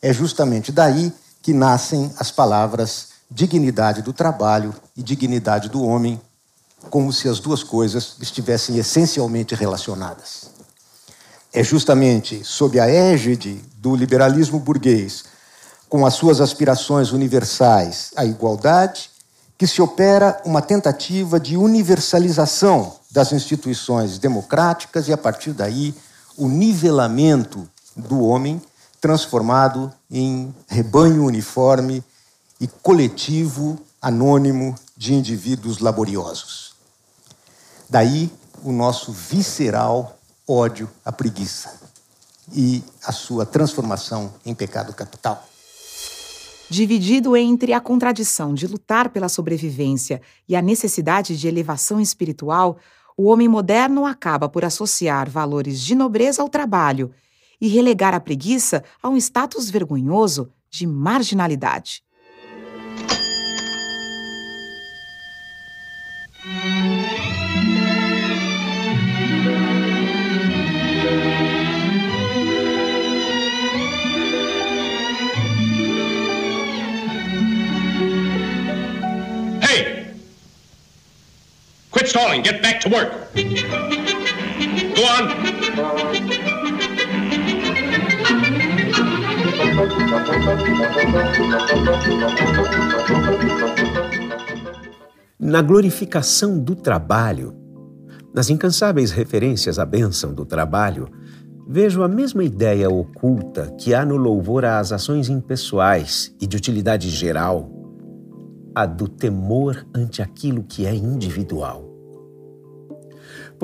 É 0.00 0.12
justamente 0.12 0.70
daí 0.70 1.12
que 1.42 1.52
nascem 1.52 2.12
as 2.18 2.30
palavras 2.30 3.08
dignidade 3.30 4.02
do 4.02 4.12
trabalho 4.12 4.74
e 4.96 5.02
dignidade 5.02 5.68
do 5.68 5.82
homem, 5.82 6.20
como 6.90 7.12
se 7.12 7.28
as 7.28 7.40
duas 7.40 7.62
coisas 7.62 8.16
estivessem 8.20 8.76
essencialmente 8.76 9.54
relacionadas. 9.54 10.50
É 11.52 11.62
justamente 11.62 12.44
sob 12.44 12.78
a 12.78 12.88
égide 12.88 13.60
do 13.78 13.96
liberalismo 13.96 14.60
burguês, 14.60 15.24
com 15.88 16.04
as 16.04 16.14
suas 16.14 16.40
aspirações 16.40 17.12
universais 17.12 18.10
à 18.16 18.24
igualdade, 18.24 19.10
que 19.56 19.66
se 19.66 19.80
opera 19.80 20.40
uma 20.44 20.60
tentativa 20.60 21.38
de 21.38 21.56
universalização 21.56 22.96
das 23.10 23.32
instituições 23.32 24.18
democráticas 24.18 25.08
e, 25.08 25.12
a 25.12 25.16
partir 25.16 25.52
daí, 25.52 25.94
o 26.36 26.48
nivelamento 26.48 27.68
do 27.96 28.20
homem 28.24 28.60
transformado 29.00 29.92
em 30.10 30.54
rebanho 30.66 31.24
uniforme 31.24 32.02
e 32.60 32.66
coletivo 32.66 33.78
anônimo 34.00 34.74
de 34.96 35.14
indivíduos 35.14 35.78
laboriosos. 35.78 36.74
Daí 37.88 38.32
o 38.62 38.72
nosso 38.72 39.12
visceral 39.12 40.18
ódio 40.48 40.90
à 41.04 41.12
preguiça 41.12 41.72
e 42.52 42.82
a 43.04 43.12
sua 43.12 43.46
transformação 43.46 44.32
em 44.44 44.54
pecado 44.54 44.92
capital. 44.92 45.46
Dividido 46.70 47.36
entre 47.36 47.72
a 47.72 47.80
contradição 47.80 48.54
de 48.54 48.66
lutar 48.66 49.10
pela 49.10 49.28
sobrevivência 49.28 50.20
e 50.48 50.56
a 50.56 50.62
necessidade 50.62 51.38
de 51.38 51.46
elevação 51.46 52.00
espiritual, 52.00 52.78
o 53.16 53.24
homem 53.24 53.48
moderno 53.48 54.06
acaba 54.06 54.48
por 54.48 54.64
associar 54.64 55.30
valores 55.30 55.80
de 55.80 55.94
nobreza 55.94 56.42
ao 56.42 56.48
trabalho 56.48 57.12
e 57.60 57.68
relegar 57.68 58.14
a 58.14 58.20
preguiça 58.20 58.82
a 59.02 59.08
um 59.08 59.16
status 59.16 59.70
vergonhoso 59.70 60.50
de 60.70 60.86
marginalidade. 60.86 62.03
Quit 82.04 82.10
stalling. 82.10 82.44
Get 82.44 82.60
back 82.60 82.80
to 82.80 82.90
work. 82.90 83.10
Go 84.94 85.02
on. 85.08 85.24
Na 95.38 95.62
glorificação 95.62 96.58
do 96.58 96.74
trabalho, 96.74 97.54
nas 98.34 98.50
incansáveis 98.50 99.10
referências 99.10 99.78
à 99.78 99.86
bênção 99.86 100.34
do 100.34 100.44
trabalho, 100.44 101.08
vejo 101.66 102.02
a 102.02 102.08
mesma 102.08 102.44
ideia 102.44 102.90
oculta 102.90 103.74
que 103.78 103.94
há 103.94 104.04
no 104.04 104.16
louvor 104.16 104.66
às 104.66 104.92
ações 104.92 105.30
impessoais 105.30 106.34
e 106.38 106.46
de 106.46 106.56
utilidade 106.56 107.08
geral, 107.08 107.70
a 108.74 108.84
do 108.84 109.08
temor 109.08 109.86
ante 109.94 110.20
aquilo 110.20 110.64
que 110.64 110.84
é 110.84 110.94
individual 110.94 111.93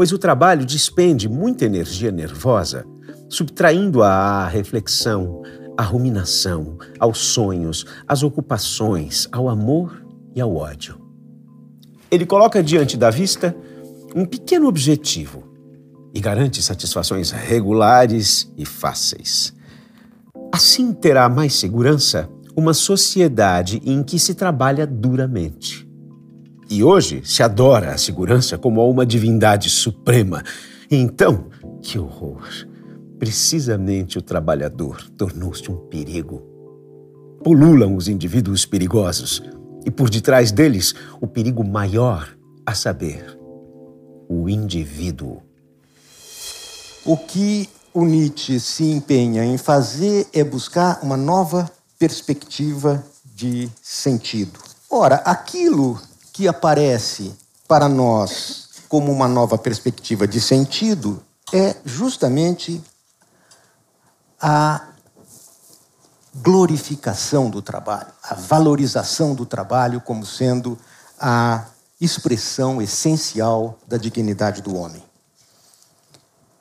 pois 0.01 0.13
o 0.13 0.19
trabalho 0.19 0.65
despende 0.65 1.29
muita 1.29 1.67
energia 1.67 2.11
nervosa, 2.11 2.87
subtraindo-a 3.29 4.09
à 4.09 4.49
reflexão, 4.49 5.43
à 5.77 5.83
ruminação, 5.83 6.79
aos 6.99 7.19
sonhos, 7.19 7.85
às 8.09 8.23
ocupações, 8.23 9.29
ao 9.31 9.47
amor 9.47 10.03
e 10.35 10.41
ao 10.41 10.57
ódio. 10.57 10.99
Ele 12.11 12.25
coloca 12.25 12.63
diante 12.63 12.97
da 12.97 13.11
vista 13.11 13.55
um 14.17 14.25
pequeno 14.25 14.69
objetivo 14.69 15.45
e 16.15 16.19
garante 16.19 16.63
satisfações 16.63 17.31
regulares 17.31 18.51
e 18.57 18.65
fáceis. 18.65 19.53
Assim 20.51 20.95
terá 20.95 21.29
mais 21.29 21.53
segurança 21.53 22.27
uma 22.57 22.73
sociedade 22.73 23.83
em 23.85 24.03
que 24.03 24.19
se 24.19 24.35
trabalha 24.35 24.87
duramente. 24.87 25.90
E 26.71 26.85
hoje 26.85 27.21
se 27.25 27.43
adora 27.43 27.93
a 27.93 27.99
segurança 27.99 28.57
como 28.57 28.81
a 28.81 28.87
uma 28.89 29.05
divindade 29.05 29.69
suprema. 29.69 30.45
Então, 30.89 31.47
que 31.83 31.99
horror! 31.99 32.47
Precisamente 33.19 34.17
o 34.19 34.23
trabalhador 34.23 35.03
tornou-se 35.19 35.69
um 35.69 35.75
perigo. 35.89 36.41
Pululam 37.43 37.97
os 37.97 38.07
indivíduos 38.07 38.65
perigosos 38.65 39.43
e 39.85 39.91
por 39.91 40.09
detrás 40.09 40.53
deles 40.53 40.95
o 41.21 41.27
perigo 41.27 41.65
maior, 41.65 42.29
a 42.65 42.73
saber, 42.73 43.37
o 44.29 44.49
indivíduo. 44.49 45.43
O 47.05 47.17
que 47.17 47.69
o 47.93 48.05
Nietzsche 48.05 48.61
se 48.61 48.85
empenha 48.85 49.45
em 49.45 49.59
fazer 49.59 50.29
é 50.33 50.45
buscar 50.45 51.01
uma 51.03 51.17
nova 51.17 51.69
perspectiva 51.99 53.05
de 53.35 53.69
sentido. 53.83 54.61
Ora, 54.89 55.17
aquilo 55.17 56.01
que 56.33 56.49
aparece 56.49 57.35
para 57.67 57.89
nós 57.89 58.69
como 58.89 59.13
uma 59.13 59.29
nova 59.29 59.57
perspectiva 59.57 60.27
de 60.27 60.41
sentido 60.41 61.23
é 61.53 61.77
justamente 61.85 62.83
a 64.41 64.89
glorificação 66.35 67.51
do 67.51 67.61
trabalho, 67.61 68.09
a 68.23 68.35
valorização 68.35 69.35
do 69.35 69.45
trabalho 69.45 70.01
como 70.01 70.25
sendo 70.25 70.79
a 71.19 71.67
expressão 72.01 72.81
essencial 72.81 73.79
da 73.87 73.97
dignidade 73.97 74.63
do 74.63 74.75
homem. 74.75 75.05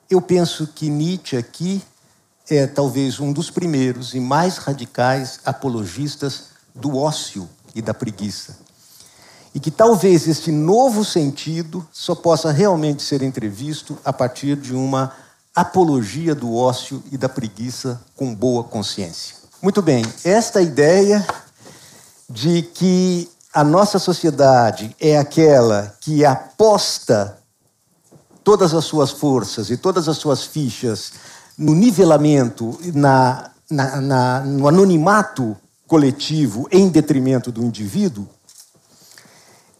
Eu 0.08 0.20
penso 0.20 0.66
que 0.66 0.90
Nietzsche 0.90 1.36
aqui 1.36 1.82
é 2.48 2.66
talvez 2.66 3.20
um 3.20 3.32
dos 3.32 3.50
primeiros 3.50 4.14
e 4.14 4.20
mais 4.20 4.58
radicais 4.58 5.40
apologistas 5.44 6.50
do 6.74 6.96
ócio 6.96 7.48
e 7.74 7.80
da 7.80 7.94
preguiça 7.94 8.69
e 9.54 9.60
que 9.60 9.70
talvez 9.70 10.28
este 10.28 10.52
novo 10.52 11.04
sentido 11.04 11.86
só 11.92 12.14
possa 12.14 12.52
realmente 12.52 13.02
ser 13.02 13.22
entrevisto 13.22 13.98
a 14.04 14.12
partir 14.12 14.56
de 14.56 14.74
uma 14.74 15.12
apologia 15.54 16.34
do 16.34 16.54
ócio 16.54 17.02
e 17.10 17.18
da 17.18 17.28
preguiça 17.28 18.00
com 18.14 18.34
boa 18.34 18.62
consciência. 18.62 19.36
Muito 19.60 19.82
bem, 19.82 20.04
esta 20.24 20.62
ideia 20.62 21.26
de 22.28 22.62
que 22.62 23.28
a 23.52 23.64
nossa 23.64 23.98
sociedade 23.98 24.94
é 25.00 25.18
aquela 25.18 25.94
que 26.00 26.24
aposta 26.24 27.36
todas 28.44 28.72
as 28.72 28.84
suas 28.84 29.10
forças 29.10 29.70
e 29.70 29.76
todas 29.76 30.08
as 30.08 30.16
suas 30.16 30.44
fichas 30.44 31.12
no 31.58 31.74
nivelamento, 31.74 32.78
na, 32.94 33.50
na, 33.68 34.00
na, 34.00 34.40
no 34.40 34.66
anonimato 34.66 35.56
coletivo 35.86 36.68
em 36.70 36.88
detrimento 36.88 37.50
do 37.52 37.62
indivíduo, 37.62 38.26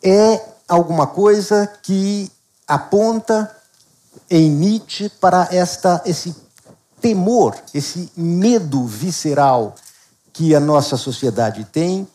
é 0.03 0.43
alguma 0.69 1.07
coisa 1.07 1.67
que 1.83 2.31
aponta 2.67 3.55
em 4.29 4.51
Nietzsche 4.51 5.09
para 5.09 5.49
esta, 5.51 6.03
esse 6.05 6.35
temor, 7.01 7.57
esse 7.75 8.11
medo 8.17 8.85
visceral 8.87 9.75
que 10.33 10.55
a 10.55 10.61
nossa 10.61 10.97
sociedade 10.97 11.65
tem 11.65 12.07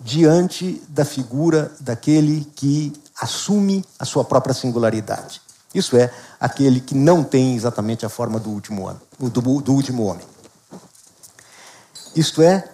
diante 0.00 0.82
da 0.88 1.04
figura 1.04 1.72
daquele 1.80 2.44
que 2.56 2.92
assume 3.20 3.84
a 3.98 4.04
sua 4.04 4.24
própria 4.24 4.54
singularidade. 4.54 5.40
Isso 5.74 5.96
é, 5.96 6.12
aquele 6.40 6.80
que 6.80 6.94
não 6.94 7.22
tem 7.22 7.54
exatamente 7.54 8.04
a 8.04 8.08
forma 8.08 8.40
do 8.40 8.50
último 8.50 8.82
homem. 8.82 9.00
Do, 9.18 9.60
do 9.60 9.72
último 9.72 10.04
homem. 10.04 10.26
Isto 12.16 12.42
é, 12.42 12.68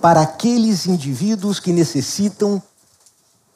para 0.00 0.20
aqueles 0.20 0.86
indivíduos 0.86 1.58
que 1.58 1.72
necessitam 1.72 2.62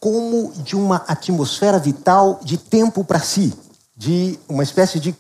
como 0.05 0.53
de 0.53 0.77
uma 0.77 0.97
atmosfera 1.09 1.79
vital 1.79 2.39
de 2.43 2.59
tempo 2.59 3.03
para 3.03 3.21
si, 3.21 3.55
de 3.97 4.39
uma 4.47 4.63
espécie 4.63 5.01
de 5.01 5.17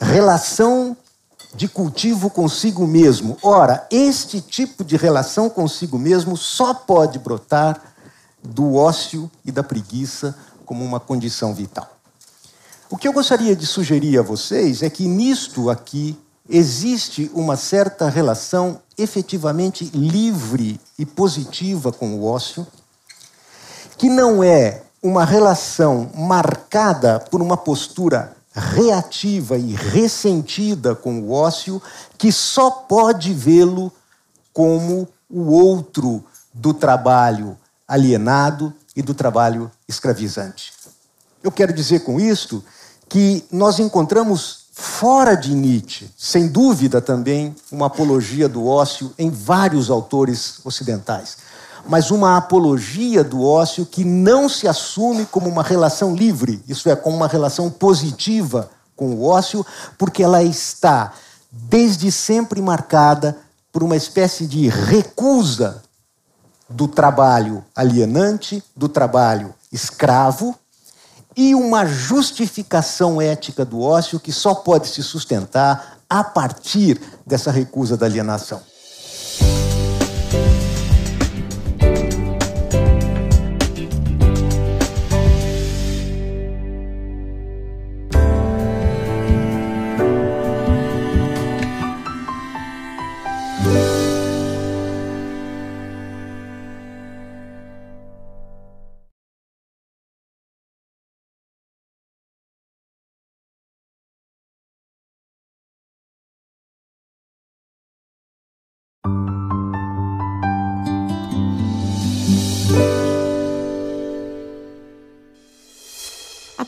relação 0.00 0.96
de 1.54 1.68
cultivo 1.68 2.28
consigo 2.28 2.84
mesmo. 2.84 3.38
Ora, 3.40 3.86
este 3.92 4.40
tipo 4.40 4.82
de 4.82 4.96
relação 4.96 5.48
consigo 5.48 6.00
mesmo 6.00 6.36
só 6.36 6.74
pode 6.74 7.20
brotar 7.20 7.80
do 8.42 8.74
ócio 8.74 9.30
e 9.44 9.52
da 9.52 9.62
preguiça 9.62 10.36
como 10.66 10.84
uma 10.84 10.98
condição 10.98 11.54
vital. 11.54 11.88
O 12.90 12.96
que 12.96 13.06
eu 13.06 13.12
gostaria 13.12 13.54
de 13.54 13.68
sugerir 13.68 14.18
a 14.18 14.22
vocês 14.22 14.82
é 14.82 14.90
que 14.90 15.06
nisto 15.06 15.70
aqui 15.70 16.18
existe 16.50 17.30
uma 17.32 17.54
certa 17.54 18.08
relação 18.08 18.80
efetivamente 18.98 19.84
livre 19.94 20.80
e 20.98 21.06
positiva 21.06 21.92
com 21.92 22.16
o 22.16 22.24
ócio 22.24 22.66
que 23.96 24.08
não 24.08 24.42
é 24.42 24.82
uma 25.02 25.24
relação 25.24 26.10
marcada 26.14 27.18
por 27.18 27.42
uma 27.42 27.56
postura 27.56 28.36
reativa 28.54 29.56
e 29.56 29.74
ressentida 29.74 30.94
com 30.94 31.20
o 31.20 31.32
ócio, 31.32 31.80
que 32.18 32.30
só 32.30 32.70
pode 32.70 33.32
vê-lo 33.32 33.92
como 34.52 35.08
o 35.28 35.50
outro 35.50 36.22
do 36.52 36.74
trabalho 36.74 37.56
alienado 37.88 38.72
e 38.94 39.02
do 39.02 39.14
trabalho 39.14 39.70
escravizante. 39.88 40.72
Eu 41.42 41.50
quero 41.50 41.72
dizer 41.72 42.00
com 42.00 42.20
isto 42.20 42.62
que 43.08 43.44
nós 43.50 43.78
encontramos 43.78 44.66
fora 44.72 45.34
de 45.34 45.54
Nietzsche, 45.54 46.10
sem 46.16 46.48
dúvida 46.48 47.00
também, 47.00 47.54
uma 47.70 47.86
apologia 47.86 48.48
do 48.48 48.66
ócio 48.66 49.12
em 49.18 49.30
vários 49.30 49.90
autores 49.90 50.60
ocidentais, 50.64 51.38
mas 51.86 52.10
uma 52.10 52.36
apologia 52.36 53.24
do 53.24 53.44
ócio 53.44 53.84
que 53.84 54.04
não 54.04 54.48
se 54.48 54.68
assume 54.68 55.26
como 55.26 55.48
uma 55.48 55.62
relação 55.62 56.14
livre, 56.14 56.62
isso 56.68 56.88
é, 56.88 56.96
como 56.96 57.16
uma 57.16 57.28
relação 57.28 57.70
positiva 57.70 58.70
com 58.96 59.14
o 59.14 59.24
ócio, 59.24 59.64
porque 59.98 60.22
ela 60.22 60.42
está 60.42 61.12
desde 61.50 62.10
sempre 62.10 62.62
marcada 62.62 63.36
por 63.72 63.82
uma 63.82 63.96
espécie 63.96 64.46
de 64.46 64.68
recusa 64.68 65.82
do 66.68 66.88
trabalho 66.88 67.64
alienante, 67.74 68.62
do 68.74 68.88
trabalho 68.88 69.54
escravo, 69.70 70.56
e 71.36 71.54
uma 71.54 71.86
justificação 71.86 73.20
ética 73.20 73.64
do 73.64 73.80
ócio 73.80 74.20
que 74.20 74.32
só 74.32 74.54
pode 74.54 74.88
se 74.88 75.02
sustentar 75.02 75.98
a 76.08 76.22
partir 76.22 77.00
dessa 77.26 77.50
recusa 77.50 77.96
da 77.96 78.04
alienação. 78.04 78.60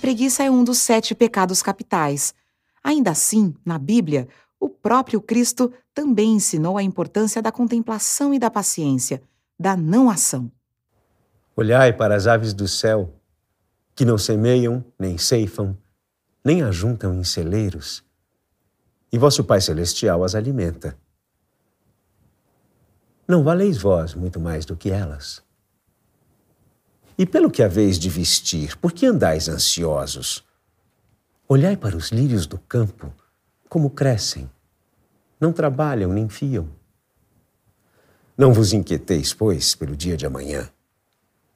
Preguiça 0.05 0.43
é 0.43 0.51
um 0.51 0.63
dos 0.63 0.81
sete 0.81 1.15
pecados 1.15 1.63
capitais. 1.63 2.35
Ainda 2.83 3.13
assim, 3.13 3.55
na 3.65 3.79
Bíblia, 3.79 4.29
o 4.61 4.69
próprio 4.69 5.19
Cristo 5.19 5.73
também 5.95 6.35
ensinou 6.35 6.77
a 6.77 6.83
importância 6.83 7.41
da 7.41 7.51
contemplação 7.51 8.35
e 8.35 8.39
da 8.39 8.51
paciência, 8.51 9.23
da 9.59 9.75
não 9.75 10.11
ação. 10.11 10.53
Olhai 11.57 11.91
para 11.91 12.15
as 12.15 12.27
aves 12.27 12.53
do 12.53 12.69
céu, 12.69 13.15
que 13.95 14.05
não 14.05 14.19
semeiam, 14.19 14.85
nem 14.99 15.17
ceifam, 15.17 15.75
nem 16.45 16.63
ajuntam 16.63 17.15
em 17.15 17.25
celeiros, 17.25 18.05
e 19.11 19.17
vosso 19.17 19.43
Pai 19.43 19.63
Celestial 19.63 20.23
as 20.23 20.35
alimenta. 20.35 20.99
Não 23.27 23.43
valeis 23.43 23.79
vós 23.79 24.15
muito 24.15 24.39
mais 24.39 24.67
do 24.67 24.77
que 24.77 24.91
elas? 24.91 25.44
E 27.17 27.25
pelo 27.25 27.51
que 27.51 27.63
haveis 27.63 27.99
de 27.99 28.11
vestir, 28.11 28.77
por 28.79 28.93
que 28.93 29.07
andais 29.07 29.49
ansiosos? 29.49 30.45
Olhai 31.49 31.77
para 31.77 31.97
os 31.97 32.11
lírios 32.11 32.45
do 32.47 32.59
campo, 32.59 33.13
como 33.69 33.91
crescem. 33.91 34.51
Não 35.41 35.53
trabalham 35.53 36.13
nem 36.13 36.29
fiam. 36.29 36.69
Não 38.37 38.53
vos 38.53 38.73
inquieteis, 38.73 39.33
pois, 39.33 39.77
pelo 39.77 39.97
dia 39.97 40.17
de 40.17 40.27
amanhã, 40.27 40.69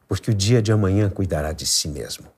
porque 0.07 0.31
o 0.31 0.35
dia 0.35 0.63
de 0.63 0.71
amanhã 0.71 1.11
cuidará 1.11 1.53
de 1.53 1.67
si 1.67 1.89
mesmo. 1.89 2.29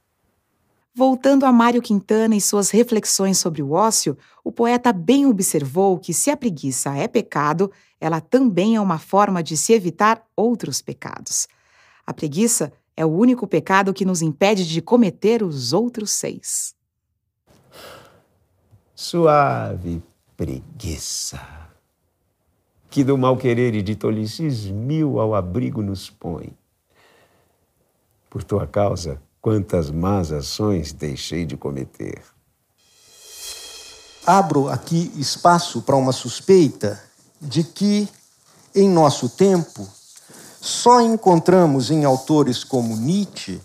Voltando 0.94 1.44
a 1.44 1.52
Mário 1.52 1.82
Quintana 1.82 2.34
e 2.34 2.40
suas 2.40 2.70
reflexões 2.70 3.38
sobre 3.38 3.62
o 3.62 3.72
ócio, 3.72 4.16
o 4.42 4.50
poeta 4.50 4.92
bem 4.92 5.26
observou 5.26 5.98
que 5.98 6.14
se 6.14 6.30
a 6.30 6.36
preguiça 6.36 6.96
é 6.96 7.06
pecado, 7.06 7.70
ela 8.00 8.20
também 8.20 8.76
é 8.76 8.80
uma 8.80 8.98
forma 8.98 9.42
de 9.42 9.56
se 9.58 9.74
evitar 9.74 10.26
outros 10.34 10.80
pecados. 10.80 11.46
A 12.06 12.12
preguiça 12.12 12.72
é 12.96 13.04
o 13.04 13.08
único 13.08 13.46
pecado 13.46 13.94
que 13.94 14.04
nos 14.04 14.22
impede 14.22 14.66
de 14.66 14.82
cometer 14.82 15.42
os 15.42 15.72
outros 15.72 16.10
seis. 16.10 16.74
Suave 18.94 20.02
preguiça, 20.36 21.40
que 22.88 23.04
do 23.04 23.16
mal 23.16 23.36
querer 23.36 23.74
e 23.74 23.82
de 23.82 23.94
tolices 23.94 24.66
mil 24.66 25.20
ao 25.20 25.34
abrigo 25.34 25.82
nos 25.82 26.10
põe. 26.10 26.52
Por 28.28 28.42
tua 28.42 28.66
causa, 28.66 29.20
quantas 29.40 29.90
más 29.90 30.32
ações 30.32 30.92
deixei 30.92 31.44
de 31.44 31.56
cometer. 31.56 32.22
Abro 34.26 34.68
aqui 34.68 35.10
espaço 35.16 35.82
para 35.82 35.96
uma 35.96 36.12
suspeita 36.12 37.02
de 37.40 37.64
que, 37.64 38.08
em 38.74 38.88
nosso 38.88 39.28
tempo, 39.30 39.88
só 40.60 41.00
encontramos 41.00 41.90
em 41.90 42.04
autores 42.04 42.62
como 42.62 42.96
Nietzsche, 42.96 43.60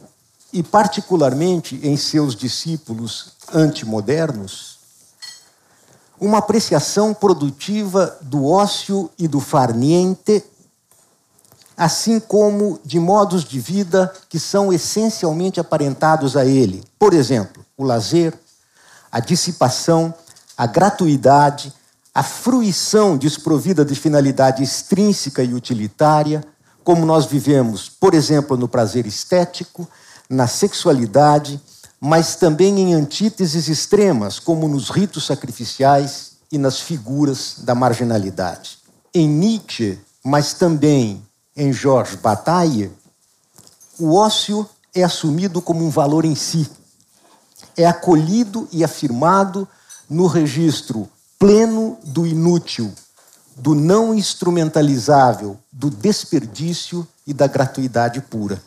e 0.54 0.64
particularmente 0.64 1.78
em 1.84 1.98
seus 1.98 2.34
discípulos 2.34 3.34
antimodernos, 3.54 4.80
uma 6.18 6.38
apreciação 6.38 7.14
produtiva 7.14 8.18
do 8.22 8.46
ócio 8.46 9.12
e 9.20 9.28
do 9.28 9.42
farniente, 9.42 10.42
assim 11.76 12.22
como 12.22 12.80
de 12.86 13.02
modos 13.02 13.44
de 13.44 13.60
vida 13.60 14.14
que 14.30 14.40
são 14.40 14.72
essencialmente 14.72 15.60
aparentados 15.60 16.38
a 16.38 16.46
ele. 16.46 16.86
Por 16.98 17.14
exemplo, 17.14 17.66
o 17.76 17.84
lazer, 17.84 18.34
a 19.12 19.20
dissipação, 19.20 20.14
a 20.58 20.66
gratuidade, 20.66 21.74
a 22.14 22.24
fruição 22.24 23.18
desprovida 23.18 23.84
de 23.84 23.94
finalidade 23.94 24.64
extrínseca 24.64 25.44
e 25.44 25.54
utilitária, 25.54 26.42
como 26.86 27.04
nós 27.04 27.26
vivemos, 27.26 27.90
por 27.90 28.14
exemplo, 28.14 28.56
no 28.56 28.68
prazer 28.68 29.08
estético, 29.08 29.90
na 30.30 30.46
sexualidade, 30.46 31.60
mas 32.00 32.36
também 32.36 32.80
em 32.80 32.94
antíteses 32.94 33.68
extremas, 33.68 34.38
como 34.38 34.68
nos 34.68 34.92
ritos 34.92 35.26
sacrificiais 35.26 36.34
e 36.52 36.60
nas 36.60 36.80
figuras 36.80 37.56
da 37.58 37.74
marginalidade. 37.74 38.78
Em 39.12 39.28
Nietzsche, 39.28 39.98
mas 40.24 40.54
também 40.54 41.26
em 41.58 41.74
Georges 41.74 42.16
Bataille, 42.16 42.92
o 43.98 44.14
ócio 44.14 44.70
é 44.94 45.04
assumido 45.04 45.64
como 45.64 45.84
um 45.84 45.90
valor 45.90 46.24
em 46.24 46.36
si. 46.36 46.70
É 47.76 47.88
acolhido 47.88 48.68
e 48.72 48.84
afirmado 48.84 49.68
no 50.08 50.28
registro 50.28 51.10
pleno 51.40 51.98
do 52.04 52.28
inútil, 52.28 52.94
do 53.56 53.74
não 53.74 54.14
instrumentalizável, 54.14 55.58
do 55.72 55.90
desperdício 55.90 57.08
e 57.26 57.34
da 57.34 57.48
gratuidade 57.48 58.20
pura. 58.22 58.62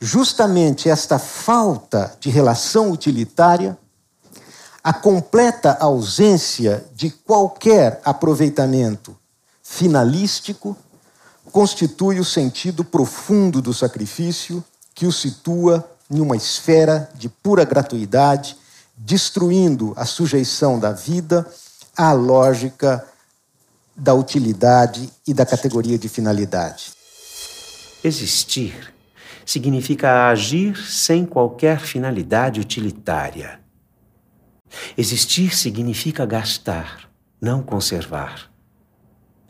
Justamente 0.00 0.88
esta 0.88 1.18
falta 1.18 2.12
de 2.18 2.28
relação 2.28 2.90
utilitária, 2.90 3.78
a 4.82 4.92
completa 4.92 5.76
ausência 5.80 6.84
de 6.92 7.10
qualquer 7.10 8.00
aproveitamento 8.04 9.16
finalístico, 9.62 10.76
constitui 11.52 12.18
o 12.18 12.24
sentido 12.24 12.84
profundo 12.84 13.62
do 13.62 13.72
sacrifício 13.72 14.64
que 14.94 15.06
o 15.06 15.12
situa 15.12 15.88
em 16.10 16.20
uma 16.20 16.36
esfera 16.36 17.08
de 17.14 17.28
pura 17.28 17.64
gratuidade, 17.64 18.56
destruindo 18.96 19.92
a 19.96 20.04
sujeição 20.04 20.78
da 20.78 20.92
vida 20.92 21.46
à 21.96 22.12
lógica 22.12 23.06
da 24.02 24.12
utilidade 24.12 25.08
e 25.24 25.32
da 25.32 25.46
categoria 25.46 25.96
de 25.96 26.08
finalidade. 26.08 26.90
Existir 28.02 28.92
significa 29.46 30.28
agir 30.28 30.76
sem 30.76 31.24
qualquer 31.24 31.78
finalidade 31.78 32.58
utilitária. 32.58 33.60
Existir 34.98 35.54
significa 35.54 36.26
gastar, 36.26 37.08
não 37.40 37.62
conservar, 37.62 38.50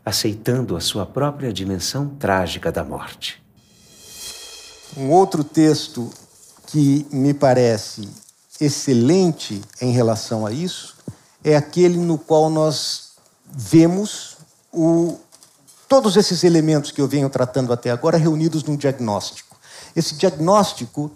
aceitando 0.05 0.77
a 0.77 0.81
sua 0.81 1.07
própria 1.07 1.51
dimensão 1.51 2.09
trágica 2.09 2.71
da 2.71 2.85
morte. 2.85 3.43
Um 4.95 5.09
outro 5.09 5.43
texto 5.43 6.11
que 6.67 7.07
me 7.11 7.33
parece 7.33 8.07
excelente 8.61 9.62
em 9.81 9.93
relação 9.93 10.45
a 10.45 10.53
isso 10.53 10.95
é 11.43 11.57
aquele 11.57 11.97
no 11.97 12.19
qual 12.19 12.51
nós 12.51 13.12
vemos 13.55 14.32
o, 14.73 15.19
todos 15.89 16.17
esses 16.17 16.43
elementos 16.45 16.91
que 16.91 17.01
eu 17.01 17.07
venho 17.07 17.29
tratando 17.29 17.73
até 17.73 17.91
agora 17.91 18.17
reunidos 18.17 18.65
num 18.65 18.77
diagnóstico. 18.77 19.57
Esse 19.95 20.15
diagnóstico, 20.15 21.11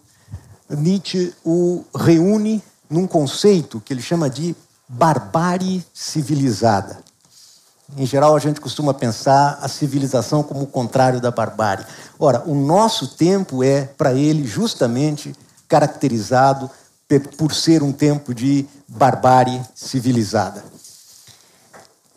Nietzsche 0.69 1.33
o 1.45 1.85
reúne 1.95 2.63
num 2.89 3.07
conceito 3.07 3.81
que 3.81 3.93
ele 3.93 4.03
chama 4.03 4.29
de 4.29 4.55
barbárie 4.89 5.85
civilizada. 5.95 6.99
Em 7.97 8.05
geral, 8.05 8.35
a 8.35 8.39
gente 8.41 8.61
costuma 8.61 8.93
pensar 8.93 9.59
a 9.63 9.69
civilização 9.69 10.43
como 10.43 10.63
o 10.63 10.67
contrário 10.67 11.21
da 11.21 11.31
barbárie. 11.31 11.87
Ora, 12.19 12.43
o 12.45 12.55
nosso 12.55 13.09
tempo 13.17 13.63
é, 13.63 13.83
para 13.85 14.13
ele, 14.13 14.45
justamente 14.45 15.35
caracterizado 15.69 16.69
por 17.37 17.55
ser 17.55 17.83
um 17.83 17.93
tempo 17.93 18.35
de 18.35 18.67
barbárie 18.89 19.63
civilizada. 19.75 20.65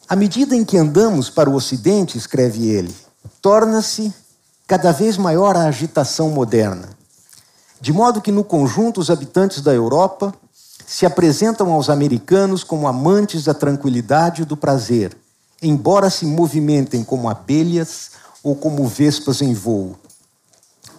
À 0.09 0.15
medida 0.15 0.55
em 0.55 0.65
que 0.65 0.75
andamos 0.75 1.29
para 1.29 1.47
o 1.47 1.53
Ocidente, 1.53 2.17
escreve 2.17 2.67
ele, 2.67 2.95
torna-se 3.39 4.11
cada 4.65 4.91
vez 4.91 5.17
maior 5.17 5.55
a 5.55 5.65
agitação 5.65 6.31
moderna. 6.31 6.89
De 7.79 7.93
modo 7.93 8.19
que, 8.19 8.31
no 8.31 8.43
conjunto, 8.43 8.99
os 8.99 9.11
habitantes 9.11 9.61
da 9.61 9.71
Europa 9.71 10.33
se 10.83 11.05
apresentam 11.05 11.71
aos 11.71 11.91
americanos 11.91 12.63
como 12.63 12.87
amantes 12.87 13.43
da 13.43 13.53
tranquilidade 13.53 14.41
e 14.41 14.45
do 14.45 14.57
prazer, 14.57 15.15
embora 15.61 16.09
se 16.09 16.25
movimentem 16.25 17.03
como 17.03 17.29
abelhas 17.29 18.09
ou 18.41 18.55
como 18.55 18.87
vespas 18.87 19.43
em 19.43 19.53
voo. 19.53 19.95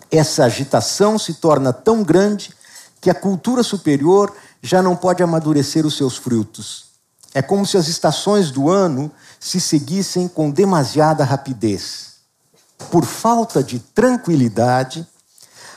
Essa 0.09 0.45
agitação 0.45 1.19
se 1.19 1.35
torna 1.35 1.73
tão 1.73 2.05
grande 2.05 2.55
que 3.01 3.11
a 3.11 3.15
cultura 3.15 3.65
superior 3.65 4.33
já 4.63 4.81
não 4.81 4.95
pode 4.95 5.21
amadurecer 5.21 5.85
os 5.85 5.97
seus 5.97 6.17
frutos. 6.17 6.90
É 7.33 7.41
como 7.41 7.65
se 7.65 7.77
as 7.77 7.89
estações 7.89 8.51
do 8.51 8.69
ano 8.69 9.11
se 9.39 9.61
seguissem 9.61 10.27
com 10.27 10.51
demasiada 10.51 11.25
rapidez. 11.25 12.17
Por 12.91 13.05
falta 13.05 13.63
de 13.63 13.79
tranquilidade, 13.79 15.07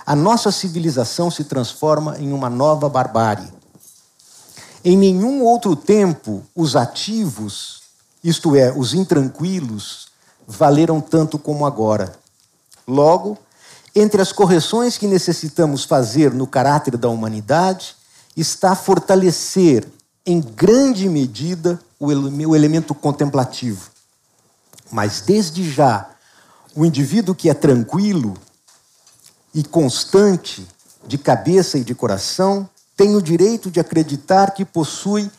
a 0.05 0.15
nossa 0.15 0.51
civilização 0.51 1.29
se 1.29 1.43
transforma 1.43 2.17
em 2.19 2.33
uma 2.33 2.49
nova 2.49 2.89
barbárie. 2.89 3.51
Em 4.83 4.97
nenhum 4.97 5.43
outro 5.43 5.75
tempo, 5.75 6.43
os 6.53 6.75
ativos, 6.75 7.83
isto 8.23 8.55
é, 8.55 8.71
os 8.71 8.93
intranquilos, 8.93 10.07
valeram 10.45 10.99
tanto 10.99 11.39
como 11.39 11.65
agora. 11.65 12.13
Logo, 12.85 13.37
entre 13.95 14.21
as 14.21 14.31
correções 14.31 14.97
que 14.97 15.07
necessitamos 15.07 15.85
fazer 15.85 16.33
no 16.33 16.47
caráter 16.47 16.97
da 16.97 17.07
humanidade, 17.07 17.95
está 18.35 18.75
fortalecer, 18.75 19.87
em 20.25 20.39
grande 20.39 21.09
medida, 21.09 21.79
o 21.99 22.55
elemento 22.55 22.95
contemplativo. 22.95 23.89
Mas, 24.91 25.21
desde 25.21 25.69
já, 25.69 26.09
o 26.75 26.85
indivíduo 26.85 27.35
que 27.35 27.49
é 27.49 27.53
tranquilo 27.53 28.35
e 29.53 29.63
constante, 29.63 30.67
de 31.05 31.17
cabeça 31.17 31.77
e 31.77 31.83
de 31.83 31.93
coração, 31.93 32.69
tem 32.95 33.15
o 33.15 33.21
direito 33.21 33.69
de 33.69 33.79
acreditar 33.79 34.51
que 34.51 34.63
possui 34.63 35.29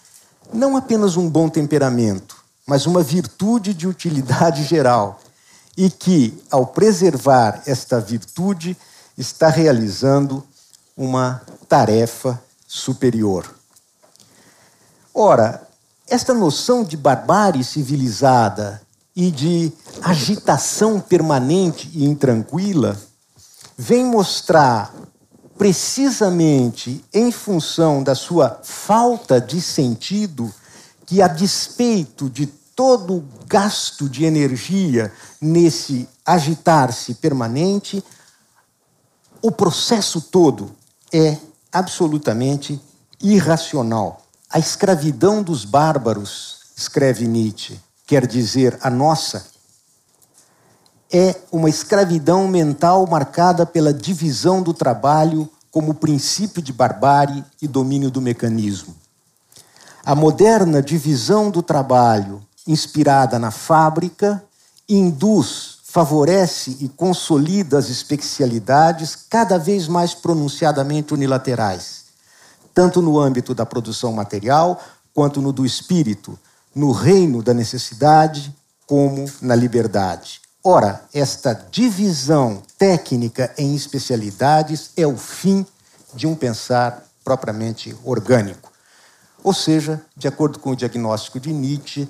não 0.53 0.77
apenas 0.77 1.17
um 1.17 1.29
bom 1.29 1.49
temperamento, 1.49 2.37
mas 2.67 2.87
uma 2.87 3.03
virtude 3.03 3.73
de 3.73 3.87
utilidade 3.87 4.65
geral 4.69 5.21
e 5.77 5.91
que, 5.91 6.39
ao 6.51 6.67
preservar 6.67 7.63
esta 7.67 8.01
virtude, 8.01 8.77
está 9.17 9.49
realizando 9.49 10.45
uma 10.97 11.43
tarefa 11.69 12.41
superior. 12.67 13.64
Ora, 15.15 15.65
esta 16.09 16.35
noção 16.35 16.83
de 16.83 16.97
barbárie 16.97 17.63
civilizada 17.63 18.83
e 19.15 19.31
de 19.31 19.73
agitação 20.03 20.99
permanente 20.99 21.89
e 21.95 22.05
intranquila 22.05 23.01
vem 23.79 24.05
mostrar, 24.05 24.93
precisamente 25.57 27.05
em 27.15 27.31
função 27.31 28.03
da 28.03 28.17
sua 28.17 28.59
falta 28.65 29.41
de 29.41 29.61
sentido, 29.61 30.53
que, 31.07 31.23
a 31.23 31.29
despeito 31.29 32.29
de 32.29 32.47
todo 32.47 33.19
o 33.19 33.25
gasto 33.47 34.09
de 34.09 34.25
energia 34.25 35.13
nesse 35.41 36.09
agitar-se 36.27 37.15
permanente, 37.15 38.03
o 39.41 39.53
processo 39.53 40.21
todo 40.21 40.75
é 41.13 41.37
absolutamente 41.73 42.81
irracional. 43.23 44.24
A 44.55 44.61
escravidão 44.61 45.43
dos 45.43 45.65
bárbaros, 45.65 46.61
escreve 46.77 47.27
Nietzsche, 47.27 47.77
quer 48.07 48.25
dizer 48.25 48.79
a 48.81 48.89
nossa, 48.89 49.47
é 51.13 51.35
uma 51.51 51.69
escravidão 51.69 52.47
mental 52.47 53.05
marcada 53.05 53.67
pela 53.67 53.93
divisão 53.93 54.63
do 54.63 54.73
trabalho 54.73 55.51
como 55.73 55.93
princípio 55.93 56.63
de 56.63 56.73
barbárie 56.73 57.45
e 57.61 57.67
domínio 57.67 58.13
do 58.13 58.21
mecanismo. 58.21 58.95
A 60.05 60.15
moderna 60.15 60.81
divisão 60.81 61.51
do 61.51 61.61
trabalho 61.61 62.41
inspirada 62.65 63.41
na 63.41 63.51
fábrica, 63.51 64.41
induz, 64.89 65.79
favorece 65.83 66.77
e 66.81 66.89
consolida 66.89 67.77
as 67.77 67.91
especialidades 67.91 69.17
cada 69.17 69.59
vez 69.59 69.89
mais 69.89 70.15
pronunciadamente 70.15 71.13
unilaterais, 71.13 72.04
tanto 72.75 73.01
no 73.01 73.19
âmbito 73.19 73.55
da 73.55 73.65
produção 73.65 74.13
material 74.13 74.83
quanto 75.15 75.41
no 75.41 75.53
do 75.53 75.65
espírito, 75.65 76.37
no 76.75 76.91
reino 76.91 77.43
da 77.43 77.55
necessidade 77.55 78.55
como 78.87 79.25
na 79.41 79.55
liberdade. 79.55 80.41
Ora, 80.63 81.05
esta 81.13 81.53
divisão 81.71 82.63
técnica 82.77 83.53
em 83.57 83.75
especialidades 83.75 84.91
é 84.97 85.07
o 85.07 85.17
fim 85.17 85.65
de 86.15 86.27
um 86.27 86.35
pensar 86.35 87.05
propriamente 87.23 87.97
orgânico. 88.03 88.73
Ou 89.43 89.53
seja, 89.53 90.03
de 90.17 90.27
acordo 90.27 90.59
com 90.59 90.71
o 90.71 90.77
diagnóstico 90.77 91.39
de 91.39 91.53
Nietzsche, 91.53 92.09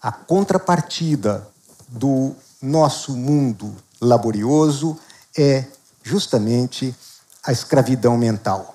a 0.00 0.12
contrapartida 0.12 1.46
do 1.88 2.34
nosso 2.62 3.16
mundo 3.16 3.74
laborioso 4.00 4.96
é 5.36 5.64
justamente 6.02 6.94
a 7.42 7.50
escravidão 7.50 8.16
mental. 8.16 8.72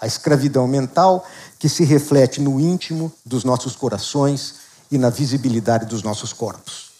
A 0.00 0.06
escravidão 0.06 0.66
mental 0.66 1.24
que 1.58 1.68
se 1.68 1.84
reflete 1.84 2.40
no 2.40 2.58
íntimo 2.58 3.12
dos 3.24 3.44
nossos 3.44 3.76
corações 3.76 4.54
e 4.90 4.98
na 4.98 5.10
visibilidade 5.10 5.86
dos 5.86 6.02
nossos 6.02 6.32
corpos. 6.32 6.90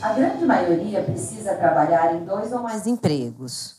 A 0.00 0.12
grande 0.12 0.44
maioria 0.44 1.02
precisa 1.02 1.54
trabalhar 1.54 2.14
em 2.14 2.24
dois 2.24 2.52
ou 2.52 2.62
mais 2.62 2.86
empregos, 2.86 3.74